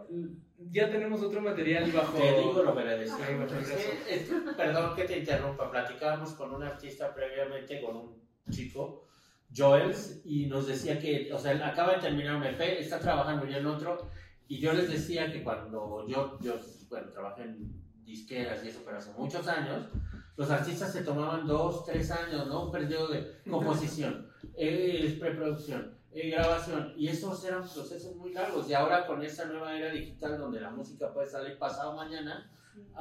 ya 0.72 0.90
tenemos 0.90 1.22
otro 1.22 1.42
material 1.42 1.92
bajo... 1.92 2.18
te 2.18 2.24
digo 2.40 2.64
lo 2.64 2.74
que 2.76 2.84
le 2.86 2.98
decía. 3.00 3.16
Ay, 3.28 3.36
bajo 3.36 3.54
el 3.54 3.60
Es 3.60 3.68
brazo. 3.70 3.90
que- 4.08 4.16
es 4.16 4.22
que- 4.30 4.54
perdón 4.56 4.96
que 4.96 5.04
te 5.04 5.18
interrumpa, 5.20 5.70
platicábamos 5.70 6.34
con 6.36 6.54
un 6.56 6.64
artista 6.64 7.14
previamente, 7.14 7.82
con 7.82 7.96
un 7.98 8.21
chico, 8.50 9.08
Joels, 9.56 10.22
y 10.26 10.46
nos 10.46 10.68
decía 10.68 11.00
que, 11.00 11.32
o 11.34 11.38
sea, 11.38 11.52
él 11.52 11.62
acaba 11.62 11.96
de 11.96 12.02
terminar 12.02 12.36
un 12.36 12.44
EP, 12.44 12.60
está 12.80 13.00
trabajando 13.00 13.46
ya 13.46 13.58
en 13.58 13.66
otro, 13.66 14.10
y 14.48 14.60
yo 14.60 14.74
les 14.74 14.90
decía 14.90 15.32
que 15.32 15.44
cuando 15.44 16.06
yo, 16.08 16.38
yo 16.42 16.60
bueno, 16.90 17.10
trabajé 17.10 17.44
en 17.44 17.82
disqueras 18.04 18.64
y 18.64 18.70
eso, 18.70 18.82
pero 18.86 18.98
hace 18.98 19.12
muchos 19.14 19.48
años, 19.48 19.88
los 20.36 20.50
artistas 20.50 20.92
se 20.92 21.04
tomaban 21.04 21.46
dos, 21.46 21.86
tres 21.86 22.12
años, 22.12 22.48
¿no? 22.48 22.66
Un 22.66 22.72
periodo 22.72 23.10
de 23.10 23.42
composición, 23.50 24.28
eh, 24.56 25.18
preproducción, 25.20 25.94
eh, 26.14 26.30
grabación, 26.30 26.94
y 26.98 27.08
esos 27.08 27.44
eran 27.46 27.62
procesos 27.62 28.16
muy 28.16 28.34
largos, 28.34 28.70
y 28.70 28.74
ahora 28.74 29.06
con 29.08 29.24
esta 29.24 29.46
nueva 29.46 29.76
era 29.78 29.92
digital 29.92 30.38
donde 30.38 30.60
la 30.62 30.70
música 30.72 31.14
puede 31.14 31.28
salir 31.28 31.58
pasado 31.58 31.96
mañana, 31.96 32.50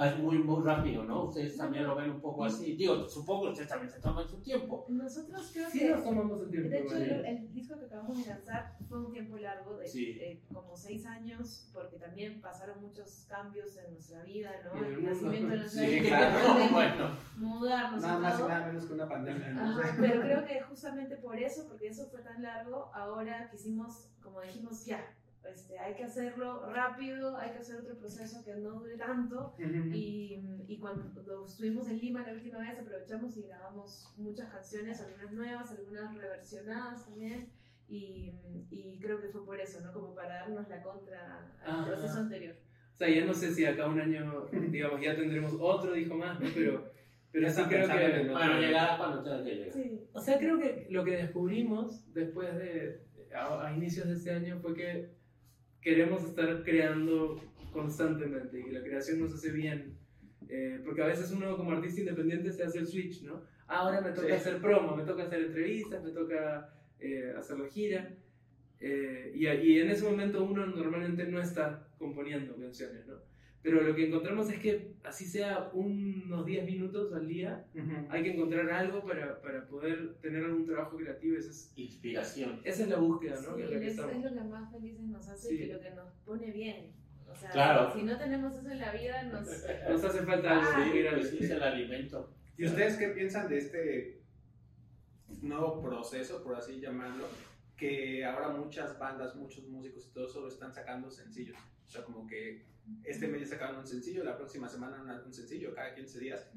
es 0.00 0.18
muy, 0.18 0.38
muy 0.38 0.64
rápido, 0.64 1.04
¿no? 1.04 1.24
Ustedes 1.26 1.56
también 1.56 1.86
lo 1.86 1.94
ven 1.94 2.10
un 2.10 2.20
poco 2.20 2.44
así. 2.44 2.74
Digo, 2.74 3.08
supongo 3.08 3.44
que 3.44 3.48
ustedes 3.50 3.68
también 3.68 3.90
se 3.92 4.00
toman 4.00 4.26
su 4.28 4.40
tiempo. 4.42 4.84
Nosotros 4.88 5.48
creo 5.52 5.70
Sí 5.70 5.78
que... 5.78 5.90
nos 5.90 6.04
tomamos 6.04 6.40
el 6.42 6.50
tiempo. 6.50 6.68
De 6.70 6.80
hecho, 6.80 6.96
el, 6.96 7.24
el 7.26 7.52
disco 7.52 7.78
que 7.78 7.84
acabamos 7.86 8.18
de 8.18 8.30
lanzar 8.30 8.76
fue 8.88 8.98
un 8.98 9.12
tiempo 9.12 9.38
largo, 9.38 9.76
de 9.76 9.86
Sí. 9.86 10.18
eh, 10.20 10.42
como 10.52 10.76
seis 10.76 11.06
años, 11.06 11.70
porque 11.72 11.98
también 11.98 12.40
pasaron 12.40 12.80
muchos 12.80 13.26
cambios 13.28 13.76
en 13.76 13.92
nuestra 13.92 14.22
vida, 14.24 14.50
¿no? 14.64 14.84
el 14.84 14.92
El 14.94 15.04
nacimiento 15.04 15.48
de 15.50 15.56
nuestra 15.58 15.82
Sí, 15.86 16.00
vida, 16.00 16.08
claro. 16.08 16.54
de 16.58 16.68
bueno, 16.68 17.10
mudarnos 17.36 18.02
Nada 18.02 18.18
más 18.18 18.40
y 18.40 18.42
nada 18.42 18.66
menos 18.66 18.84
que 18.86 18.92
una 18.94 19.08
pandemia. 19.08 19.48
¿no? 19.50 19.60
Ajá, 19.80 19.96
pero 20.00 20.20
creo 20.20 20.44
que 20.46 20.60
justamente 20.62 21.16
por 21.16 21.38
eso, 21.38 21.68
porque 21.68 21.88
eso 21.88 22.06
fue 22.10 22.22
tan 22.22 22.42
largo, 22.42 22.90
ahora 23.00 23.48
quisimos, 23.50 24.10
como 24.22 24.40
dijimos, 24.40 24.84
ya, 24.86 25.04
este, 25.50 25.78
hay 25.78 25.94
que 25.94 26.04
hacerlo 26.04 26.70
rápido, 26.72 27.36
hay 27.36 27.50
que 27.52 27.58
hacer 27.58 27.80
otro 27.80 27.96
proceso 27.98 28.44
que 28.44 28.54
no 28.56 28.72
dure 28.80 28.96
tanto. 28.96 29.54
Y, 29.92 30.38
y 30.68 30.78
cuando 30.78 31.44
estuvimos 31.46 31.88
en 31.88 31.98
Lima 31.98 32.22
la 32.26 32.34
última 32.34 32.58
vez, 32.58 32.78
aprovechamos 32.78 33.36
y 33.36 33.42
grabamos 33.42 34.12
muchas 34.16 34.50
canciones, 34.50 35.00
algunas 35.00 35.32
nuevas, 35.32 35.70
algunas 35.70 36.14
reversionadas 36.16 37.06
también. 37.06 37.48
Y, 37.88 38.32
y 38.70 38.98
creo 39.00 39.20
que 39.20 39.28
fue 39.30 39.44
por 39.44 39.58
eso, 39.58 39.80
¿no? 39.80 39.92
Como 39.92 40.14
para 40.14 40.34
darnos 40.36 40.68
la 40.68 40.80
contra 40.82 41.50
al 41.64 41.70
Ajá. 41.70 41.86
proceso 41.86 42.18
anterior. 42.18 42.54
O 42.94 42.96
sea, 42.96 43.08
ya 43.08 43.24
no 43.24 43.34
sé 43.34 43.52
si 43.52 43.64
acá 43.64 43.88
un 43.88 43.98
año, 43.98 44.46
digamos, 44.70 45.00
ya 45.00 45.16
tendremos 45.16 45.54
otro 45.58 45.94
disco 45.94 46.14
más, 46.14 46.38
¿no? 46.38 46.46
Pero, 46.54 46.92
pero 47.32 47.46
Ya 47.46 47.52
sí 47.52 47.62
creo 47.68 47.88
que... 47.88 48.28
bueno, 48.30 48.60
llegará 48.60 48.98
cuando 48.98 49.22
tenga 49.22 49.44
que 49.44 49.54
llegar. 49.54 49.72
Sí. 49.72 50.00
O 50.12 50.20
sea, 50.20 50.38
creo 50.38 50.58
que 50.58 50.86
lo 50.90 51.04
que 51.04 51.16
descubrimos 51.16 52.12
después 52.12 52.56
de, 52.56 53.00
a, 53.34 53.66
a 53.68 53.72
inicios 53.76 54.08
de 54.08 54.14
este 54.14 54.30
año 54.32 54.58
fue 54.60 54.74
que 54.74 55.10
queremos 55.80 56.24
estar 56.24 56.62
creando 56.62 57.40
constantemente 57.72 58.60
y 58.60 58.64
que 58.64 58.72
la 58.72 58.82
creación 58.82 59.20
nos 59.20 59.32
hace 59.34 59.52
bien. 59.52 59.96
Eh, 60.48 60.80
porque 60.84 61.02
a 61.02 61.06
veces 61.06 61.30
uno 61.30 61.56
como 61.56 61.70
artista 61.72 62.00
independiente 62.00 62.50
se 62.52 62.64
hace 62.64 62.80
el 62.80 62.86
switch, 62.86 63.22
¿no? 63.22 63.42
Ah, 63.68 63.80
ahora 63.82 64.00
me 64.00 64.10
toca 64.10 64.26
Sí. 64.26 64.32
hacer 64.32 64.60
promo, 64.60 64.96
me 64.96 65.04
toca 65.04 65.22
hacer 65.24 65.40
entrevistas, 65.42 66.02
me 66.02 66.10
toca 66.10 66.74
eh, 66.98 67.32
hacer 67.38 67.58
la 67.60 67.68
gira. 67.68 68.10
Eh, 68.80 69.32
y, 69.34 69.46
y 69.46 69.78
en 69.78 69.90
ese 69.90 70.04
momento 70.04 70.42
uno 70.42 70.66
normalmente 70.66 71.24
no 71.26 71.40
está 71.40 71.86
componiendo 71.98 72.56
canciones, 72.56 73.06
¿no? 73.06 73.14
Pero 73.62 73.82
lo 73.82 73.94
que 73.94 74.06
encontramos 74.06 74.48
es 74.50 74.58
que 74.58 74.94
así 75.04 75.26
sea 75.26 75.68
unos 75.74 76.46
10 76.46 76.64
minutos 76.64 77.12
al 77.12 77.28
día, 77.28 77.66
Ujú. 77.74 78.06
hay 78.08 78.22
que 78.22 78.32
encontrar 78.32 78.70
algo 78.70 79.04
para, 79.04 79.38
para 79.42 79.66
poder 79.66 80.14
tener 80.22 80.44
algún 80.44 80.64
trabajo 80.64 80.96
creativo. 80.96 81.36
Esa 81.36 81.50
es, 81.50 81.72
Inspiración. 81.76 82.60
esa 82.64 82.82
es 82.84 82.88
la 82.88 82.96
búsqueda, 82.96 83.34
¿no? 83.42 83.56
Sí, 83.56 83.62
que 83.62 83.64
es 83.64 83.70
la 83.70 83.78
que 83.78 83.86
es, 84.16 84.24
lo 84.24 84.34
que 84.34 84.44
más 84.48 84.72
felices 84.72 85.02
nos 85.02 85.28
hace 85.28 85.48
Sí. 85.48 85.54
y 85.64 85.66
lo 85.72 85.80
que 85.80 85.90
nos 85.90 86.08
pone 86.24 86.50
bien. 86.52 86.92
O 87.28 87.36
sea, 87.36 87.50
Claro. 87.50 87.92
si 87.94 88.02
no 88.02 88.16
tenemos 88.18 88.56
eso 88.56 88.70
en 88.70 88.78
la 88.78 88.92
vida, 88.92 89.22
nos... 89.24 89.46
Nos 89.90 90.04
hace 90.04 90.22
falta 90.22 90.50
algo. 90.58 90.70
Ah, 90.74 90.90
sí, 91.22 91.38
es 91.44 91.50
el 91.50 91.62
alimento. 91.62 92.32
¿Y 92.56 92.64
ustedes 92.64 92.96
qué 92.96 93.08
piensan 93.08 93.48
de 93.48 93.58
este 93.58 94.22
nuevo 95.42 95.82
proceso, 95.82 96.42
por 96.42 96.56
así 96.56 96.80
llamarlo? 96.80 97.24
Que 97.76 98.24
ahora 98.24 98.48
muchas 98.48 98.98
bandas, 98.98 99.36
muchos 99.36 99.66
músicos 99.68 100.06
y 100.08 100.12
todo 100.14 100.28
solo 100.28 100.48
están 100.48 100.72
sacando 100.72 101.10
sencillos. 101.10 101.56
O 101.90 101.92
sea, 101.92 102.04
como 102.04 102.24
que 102.24 102.62
este 103.02 103.26
mes 103.26 103.40
ya 103.40 103.46
sacaron 103.48 103.80
un 103.80 103.86
sencillo, 103.86 104.22
la 104.22 104.36
próxima 104.36 104.68
semana 104.68 105.02
una- 105.02 105.24
un 105.26 105.32
sencillo, 105.34 105.74
cada 105.74 105.92
15 105.92 106.20
días. 106.20 106.48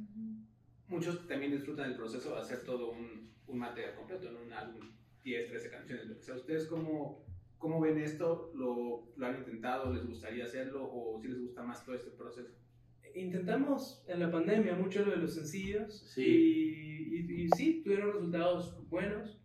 Muchos 0.88 1.28
también 1.28 1.52
disfrutan 1.52 1.89
el 1.89 1.96
proceso 1.98 2.36
de 2.36 2.41
hacer 2.41 2.63
todo 2.63 2.91
un, 2.91 3.32
un 3.48 3.58
material 3.58 3.96
completo, 3.96 4.30
en 4.30 4.36
un 4.36 4.54
álbum, 4.54 4.91
10, 5.24 5.48
13 5.50 5.72
canciones, 5.72 6.06
lo 6.06 6.15
que 6.17 6.22
sea. 6.22 6.36
¿Ustedes 6.36 6.67
cómo, 6.67 7.26
cómo 7.58 7.82
ven 7.82 7.98
esto? 7.98 8.52
¿Lo, 8.54 9.08
¿Lo 9.17 9.26
han 9.26 9.38
intentado? 9.39 9.91
¿Les 9.91 10.06
gustaría 10.06 10.43
hacerlo? 10.43 10.84
¿O 10.86 11.19
si 11.19 11.30
les 11.30 11.39
gusta 11.41 11.63
más 11.63 11.84
todo 11.84 11.96
este 11.96 12.12
proceso? 12.12 12.52
Intentamos 13.15 14.04
en 14.08 14.19
la 14.19 14.30
pandemia 14.32 14.76
mucho 14.76 15.04
lo 15.04 15.12
de 15.12 15.17
los 15.17 15.34
sencillos 15.34 16.00
Sí. 16.13 16.22
y, 16.24 17.15
y- 17.15 17.41
y 17.46 17.50
sí, 17.58 17.82
tuvieron 17.84 18.13
resultados 18.13 18.88
buenos, 18.88 19.41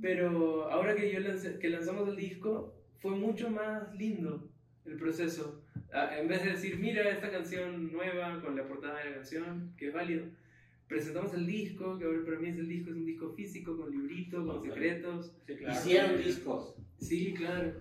pero 0.00 0.70
ahora 0.70 0.94
que, 0.94 1.12
yo 1.12 1.18
lancé- 1.18 1.58
que 1.58 1.70
lanzamos 1.70 2.08
el 2.08 2.14
disco 2.16 2.76
fue 2.98 3.16
mucho 3.16 3.50
más 3.50 3.92
lindo 3.96 4.48
el 4.88 4.96
proceso. 4.96 5.62
Ah, 5.92 6.10
En 6.18 6.28
vez 6.28 6.42
de 6.44 6.50
decir, 6.50 6.78
mira 6.78 7.08
esta 7.10 7.30
canción 7.30 7.92
nueva 7.92 8.40
con 8.42 8.56
la 8.56 8.66
portada 8.66 8.98
de 8.98 9.10
la 9.10 9.16
canción, 9.16 9.72
que 9.76 9.88
es 9.88 9.94
válido, 9.94 10.24
presentamos 10.86 11.32
el 11.34 11.46
disco, 11.46 11.98
que 11.98 12.04
ahora 12.04 12.24
para 12.24 12.38
mí 12.38 12.48
es 12.48 12.58
el 12.58 12.68
disco, 12.68 12.90
es 12.90 12.96
un 12.96 13.04
disco 13.06 13.30
físico, 13.34 13.76
con 13.76 13.90
librito, 13.90 14.44
con 14.46 14.58
Ok. 14.58 14.66
secretos. 14.66 15.32
Sí, 15.46 15.54
Hicieron 15.70 16.18
discos. 16.22 16.74
Sí, 16.98 17.34
claro, 17.34 17.72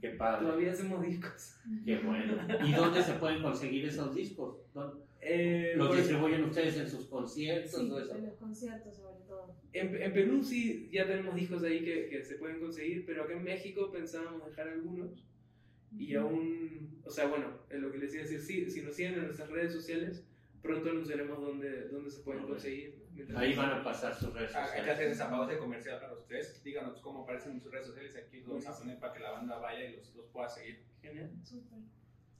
Qué 0.00 0.10
padre. 0.10 0.46
todavía 0.46 0.72
hacemos 0.72 1.02
discos. 1.02 1.56
Qué 1.84 1.98
bueno. 1.98 2.34
¿Y 2.66 2.72
dónde 2.72 3.02
se 3.02 3.12
pueden 3.14 3.42
conseguir 3.42 3.84
esos 3.86 4.14
discos? 4.14 4.56
¿Dónde- 4.74 5.04
Eh, 5.20 5.72
¿Los 5.76 5.88
por- 5.88 5.96
distribuyen 5.96 6.44
ustedes 6.44 6.76
en 6.78 6.88
sus 6.88 7.06
conciertos? 7.06 7.72
Sí, 7.80 7.90
o 7.90 7.98
eso? 7.98 8.14
en 8.14 8.26
los 8.26 8.34
conciertos 8.36 8.96
sobre 8.96 9.20
todo. 9.26 9.56
En, 9.72 10.00
en 10.00 10.12
Perú 10.12 10.42
sí 10.44 10.88
ya 10.92 11.06
tenemos 11.08 11.34
discos 11.34 11.62
ahí 11.64 11.80
que, 11.84 12.06
que 12.08 12.22
se 12.24 12.36
pueden 12.36 12.60
conseguir, 12.60 13.04
pero 13.04 13.24
acá 13.24 13.32
en 13.32 13.42
México 13.42 13.90
pensábamos 13.90 14.46
dejar 14.46 14.68
algunos 14.68 15.26
y 15.96 16.14
aún, 16.14 17.00
o 17.04 17.10
sea, 17.10 17.26
bueno, 17.26 17.46
en 17.70 17.82
lo 17.82 17.90
que 17.92 17.98
les 17.98 18.12
iba 18.14 18.22
a 18.24 18.26
decir, 18.26 18.40
sí, 18.40 18.70
si 18.70 18.82
nos 18.82 18.94
siguen 18.94 19.14
en 19.14 19.24
nuestras 19.24 19.48
redes 19.50 19.72
sociales, 19.72 20.24
pronto 20.62 20.90
anunciaremos 20.90 21.40
dónde, 21.40 21.88
dónde 21.88 22.10
se 22.10 22.20
pueden 22.22 22.42
conseguir. 22.44 22.98
Ahí 23.34 23.54
van 23.54 23.70
a 23.70 23.82
pasar 23.82 24.14
sus 24.14 24.32
redes 24.32 24.52
sociales. 24.52 25.00
esa 25.00 25.28
pausa 25.30 25.52
de 25.52 25.58
comercial 25.58 25.98
para 26.00 26.12
ustedes. 26.14 26.62
Díganos 26.62 27.00
cómo 27.00 27.22
aparecen 27.24 27.52
en 27.52 27.60
sus 27.60 27.72
redes 27.72 27.86
sociales. 27.86 28.16
Aquí 28.16 28.40
los 28.40 28.48
vamos 28.48 28.66
a 28.66 28.78
poner 28.78 28.98
para 28.98 29.12
que 29.12 29.20
la 29.20 29.30
banda 29.32 29.58
vaya 29.58 29.84
y 29.84 29.96
los, 29.96 30.14
los 30.14 30.26
pueda 30.26 30.48
seguir. 30.48 30.84
Genial. 31.02 31.30
Súper. 31.42 31.78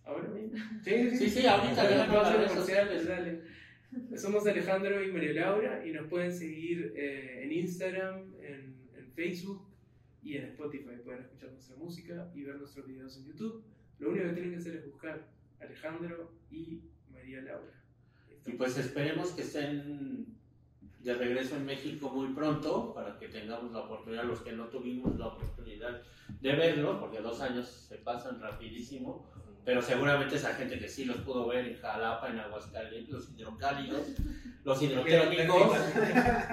Ahora 0.04 0.28
mismo. 0.28 0.56
Sí, 0.84 1.10
Sí, 1.16 1.30
sí, 1.30 1.46
ahorita 1.46 1.74
Dale, 1.74 1.94
díganos 1.94 2.14
las 2.22 2.32
redes 2.36 2.50
comercial, 2.52 2.88
sociales. 2.88 3.06
dale. 3.08 4.18
Somos 4.18 4.46
Alejandro 4.46 5.02
y 5.02 5.12
María 5.12 5.32
Laura 5.32 5.84
y 5.86 5.92
nos 5.92 6.06
pueden 6.08 6.32
seguir 6.32 6.92
eh, 6.94 7.40
en 7.44 7.52
Instagram, 7.52 8.34
en, 8.40 8.76
en 8.94 9.12
Facebook 9.14 9.66
y 10.28 10.36
en 10.36 10.44
Spotify. 10.44 10.96
Pueden 11.02 11.22
escuchar 11.22 11.50
nuestra 11.52 11.76
música 11.76 12.30
y 12.34 12.42
ver 12.42 12.56
nuestros 12.56 12.86
videos 12.86 13.16
en 13.16 13.24
YouTube. 13.24 13.64
Lo 13.98 14.10
único 14.10 14.26
que 14.26 14.32
tienen 14.34 14.52
que 14.52 14.58
hacer 14.58 14.76
es 14.76 14.84
buscar 14.84 15.26
Alejandro 15.58 16.32
y 16.50 16.82
María 17.10 17.40
Laura. 17.40 17.72
Y 18.46 18.52
pues 18.52 18.76
esperemos 18.76 19.30
que 19.30 19.42
estén 19.42 20.26
de 21.00 21.14
regreso 21.14 21.56
en 21.56 21.64
México 21.64 22.10
muy 22.10 22.34
pronto 22.34 22.92
para 22.92 23.18
que 23.18 23.28
tengamos 23.28 23.72
la 23.72 23.80
oportunidad, 23.80 24.24
los 24.24 24.40
que 24.40 24.52
no 24.52 24.66
tuvimos 24.66 25.18
la 25.18 25.28
oportunidad 25.28 26.02
de 26.40 26.52
verlo, 26.52 27.00
porque 27.00 27.20
dos 27.20 27.40
años 27.40 27.66
se 27.66 27.96
pasan 27.96 28.40
rapidísimo, 28.40 29.30
pero 29.64 29.80
seguramente 29.80 30.36
esa 30.36 30.54
gente 30.54 30.78
que 30.78 30.88
sí 30.88 31.04
los 31.04 31.18
pudo 31.18 31.48
ver 31.48 31.66
en 31.66 31.76
Jalapa, 31.76 32.28
en 32.28 32.38
Aguascalientes, 32.38 33.14
los 33.14 33.30
hidrocálidos, 33.30 34.06
los 34.64 34.82
hidrotérmicos, 34.82 35.78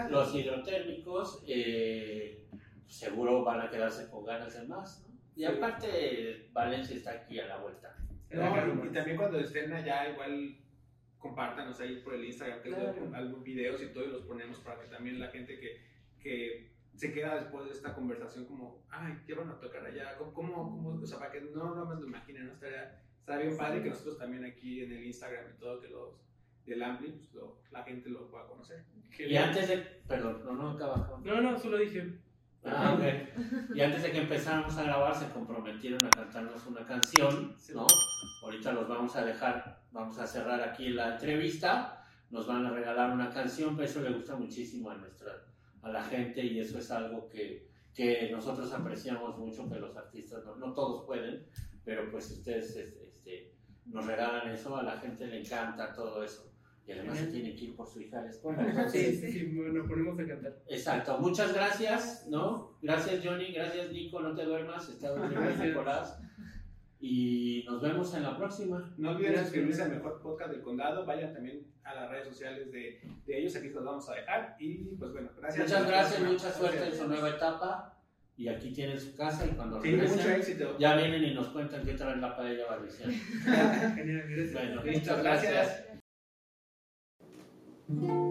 los 0.09 0.35
hidrotérmicos, 0.35 1.43
eh, 1.47 2.45
seguro 2.87 3.43
van 3.43 3.61
a 3.61 3.69
quedarse 3.69 4.09
con 4.09 4.25
ganas 4.25 4.53
de 4.59 4.67
más. 4.67 5.05
¿no? 5.07 5.15
Y 5.35 5.45
aparte, 5.45 6.49
Valencia 6.53 6.95
está 6.95 7.11
aquí 7.11 7.39
a 7.39 7.47
la 7.47 7.57
vuelta. 7.57 7.95
No, 8.31 8.85
y 8.85 8.89
también 8.91 9.17
cuando 9.17 9.39
estén 9.39 9.71
allá, 9.73 10.09
igual 10.09 10.57
compártanos 11.19 11.79
ahí 11.79 12.01
por 12.01 12.13
el 12.13 12.25
Instagram, 12.25 12.61
que 12.61 12.69
Claro. 12.69 13.11
algunos 13.13 13.43
videos 13.43 13.81
y 13.81 13.87
todo, 13.87 14.05
y 14.05 14.11
los 14.11 14.23
ponemos 14.23 14.59
para 14.59 14.81
que 14.81 14.87
también 14.87 15.19
la 15.19 15.27
gente 15.29 15.59
que, 15.59 15.81
que 16.19 16.71
se 16.95 17.11
queda 17.13 17.35
después 17.35 17.65
de 17.65 17.71
esta 17.71 17.93
conversación 17.93 18.45
como, 18.45 18.83
ay, 18.89 19.21
¿qué 19.25 19.33
van 19.33 19.49
a 19.49 19.59
tocar 19.59 19.85
allá? 19.85 20.15
¿Cómo, 20.17 20.33
cómo, 20.33 20.99
o 21.01 21.05
sea, 21.05 21.19
para 21.19 21.31
que 21.31 21.41
no 21.41 21.73
no 21.75 21.85
más 21.85 21.99
lo 21.99 22.07
imaginen, 22.07 22.47
¿no? 22.47 22.53
Estaría, 22.53 23.01
estaría 23.19 23.45
bien 23.47 23.57
padre 23.57 23.83
que 23.83 23.89
nosotros 23.89 24.17
también 24.17 24.45
aquí 24.45 24.83
en 24.83 24.91
el 24.91 25.03
Instagram 25.05 25.45
y 25.55 25.59
todo, 25.59 25.81
que 25.81 25.89
los 25.89 26.21
del 26.65 26.81
Ampli, 26.83 27.11
pues 27.11 27.33
lo- 27.33 27.59
la 27.71 27.83
gente 27.83 28.09
lo 28.09 28.29
pueda 28.29 28.45
conocer. 28.47 28.83
Y 29.17 29.35
antes 29.35 29.67
de, 29.67 29.77
perdón, 30.07 30.41
no, 30.45 30.53
no, 30.53 30.69
acaba. 30.71 31.19
No, 31.23 31.41
no, 31.41 31.57
solo 31.59 31.77
dije. 31.77 32.19
Ah. 32.67 32.97
Y 33.73 33.81
antes 33.81 34.03
de 34.03 34.11
que 34.11 34.19
empezáramos 34.19 34.75
a 34.77 34.83
grabar, 34.83 35.15
se 35.15 35.29
comprometieron 35.29 36.03
a 36.05 36.09
cantarnos 36.09 36.65
una 36.65 36.85
canción, 36.85 37.55
¿no? 37.73 37.85
Ahorita 38.43 38.71
los 38.71 38.87
vamos 38.87 39.15
a 39.15 39.25
dejar, 39.25 39.83
vamos 39.91 40.17
a 40.17 40.25
cerrar 40.25 40.61
aquí 40.61 40.89
la 40.89 41.13
entrevista, 41.13 42.03
nos 42.31 42.47
van 42.47 42.65
a 42.65 42.71
regalar 42.71 43.11
una 43.11 43.29
canción, 43.29 43.75
pero 43.75 43.87
eso 43.87 44.01
le 44.01 44.13
gusta 44.13 44.35
muchísimo 44.35 44.89
a 44.89 44.95
nuestra, 44.95 45.31
a 45.81 45.89
la 45.89 46.03
gente 46.03 46.43
y 46.43 46.59
eso 46.59 46.79
es 46.79 46.89
algo 46.89 47.29
que, 47.29 47.69
que 47.93 48.29
nosotros 48.31 48.71
apreciamos 48.73 49.37
mucho 49.37 49.69
que 49.69 49.79
los 49.79 49.95
artistas, 49.95 50.43
no, 50.43 50.55
no 50.55 50.73
todos 50.73 51.05
pueden, 51.05 51.45
pero 51.83 52.09
pues 52.09 52.31
ustedes 52.31 52.75
este, 52.75 53.55
nos 53.85 54.05
regalan 54.05 54.49
eso, 54.49 54.75
a 54.75 54.83
la 54.83 54.97
gente 54.97 55.27
le 55.27 55.41
encanta 55.41 55.93
todo 55.93 56.23
eso. 56.23 56.54
Y 56.87 56.91
además 56.91 57.17
se 57.17 57.27
tiene 57.27 57.55
que 57.55 57.65
ir 57.65 57.75
por 57.75 57.87
su 57.87 57.99
hija 58.01 58.19
a 58.19 58.23
la 58.23 58.29
escuela. 58.29 58.63
entonces, 58.67 59.19
Sí, 59.21 59.31
sí, 59.31 59.39
sí, 59.39 59.47
nos 59.53 59.87
ponemos 59.87 60.19
a 60.19 60.27
cantar. 60.27 60.55
Exacto, 60.67 61.17
muchas 61.19 61.53
gracias, 61.53 62.27
¿no? 62.29 62.77
Gracias 62.81 63.21
Johnny, 63.25 63.51
gracias 63.53 63.91
Nico, 63.91 64.19
no 64.21 64.35
te 64.35 64.43
duermas, 64.45 64.87
está 64.89 65.09
durmiendo. 65.15 65.63
Nicolás. 65.63 66.19
Y 66.99 67.63
nos 67.67 67.81
vemos 67.81 68.13
en 68.15 68.23
la 68.23 68.37
próxima. 68.37 68.93
No 68.97 69.11
olviden 69.11 69.33
Gracias. 69.33 69.47
suscribirse 69.49 69.83
al 69.83 69.91
mejor 69.91 70.21
podcast 70.21 70.51
del 70.51 70.61
condado, 70.61 71.05
vayan 71.05 71.33
también 71.33 71.67
a 71.83 71.93
las 71.93 72.09
redes 72.09 72.27
sociales 72.29 72.71
de, 72.71 73.01
de 73.27 73.39
ellos, 73.39 73.55
aquí 73.55 73.69
los 73.69 73.83
vamos 73.83 74.09
a 74.09 74.15
dejar. 74.15 74.55
Y 74.59 74.95
pues 74.95 75.11
bueno, 75.11 75.29
gracias. 75.37 75.67
Muchas 75.67 75.87
gracias, 75.87 76.19
mucha 76.21 76.31
Gracias. 76.33 76.55
suerte 76.57 76.85
en 76.87 76.93
su 76.95 77.07
nueva 77.07 77.29
etapa. 77.29 77.91
Y 78.37 78.47
aquí 78.49 78.71
tienen 78.73 78.99
su 78.99 79.15
casa 79.15 79.45
y 79.45 79.49
cuando 79.55 79.81
Sí, 79.81 79.91
mucho 79.93 80.07
regresen, 80.07 80.35
éxito. 80.35 80.77
ya 80.77 80.95
vienen 80.97 81.23
y 81.23 81.33
nos 81.33 81.47
cuentan 81.49 81.85
qué 81.85 81.93
traen 81.93 82.19
la 82.19 82.35
paella 82.35 82.65
valenciana. 82.69 83.13
Genial, 83.95 84.23
gracias. 84.27 84.53
Bueno, 84.53 84.81
muchas 84.85 85.23
gracias. 85.23 85.84
Gracias. 87.87 88.24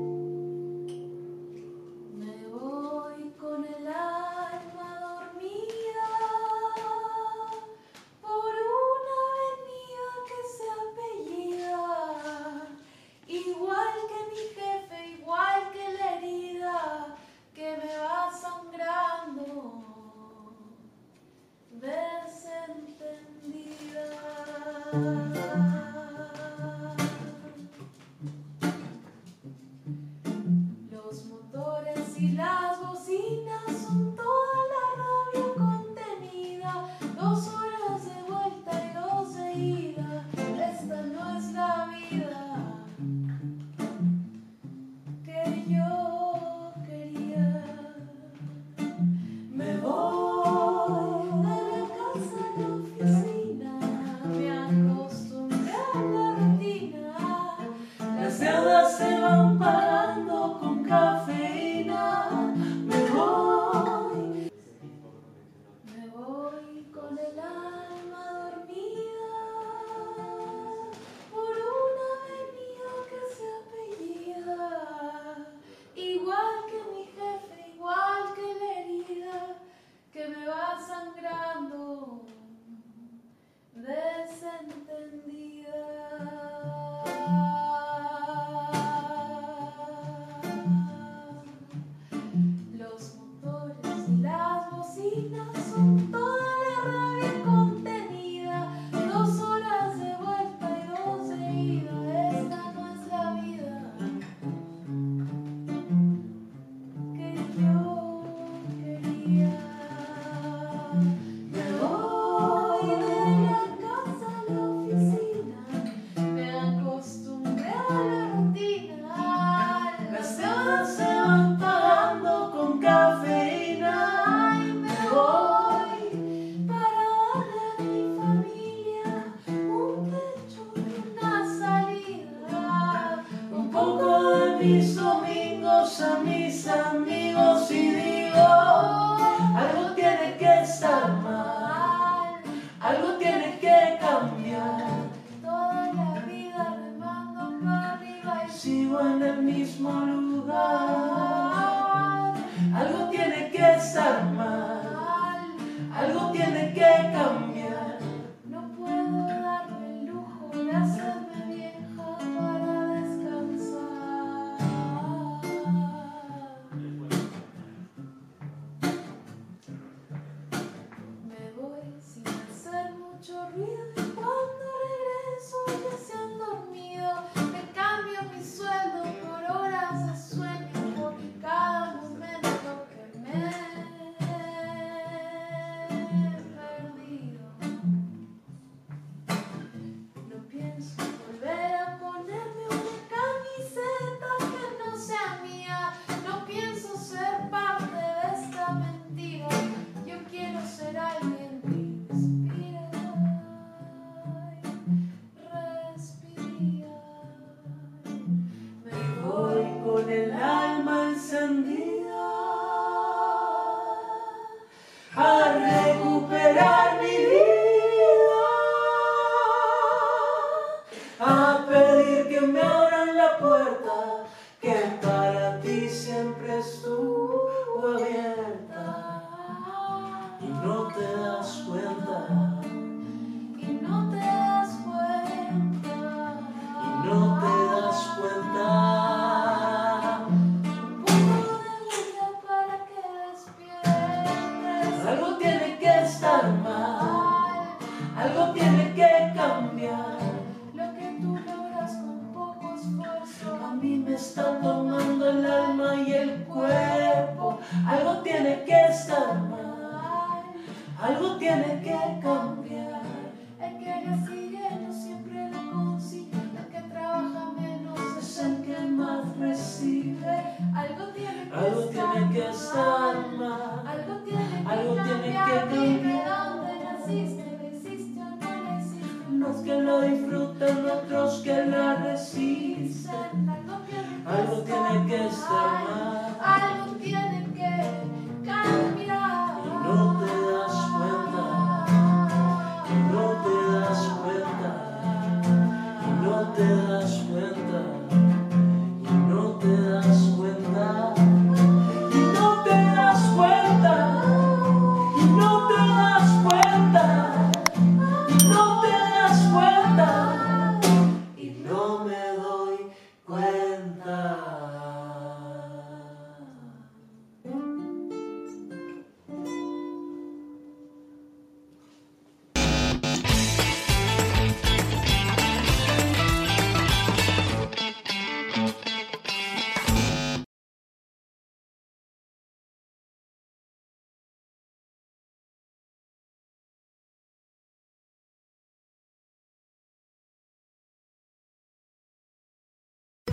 Pagando 60.54 60.58
con 60.58 61.43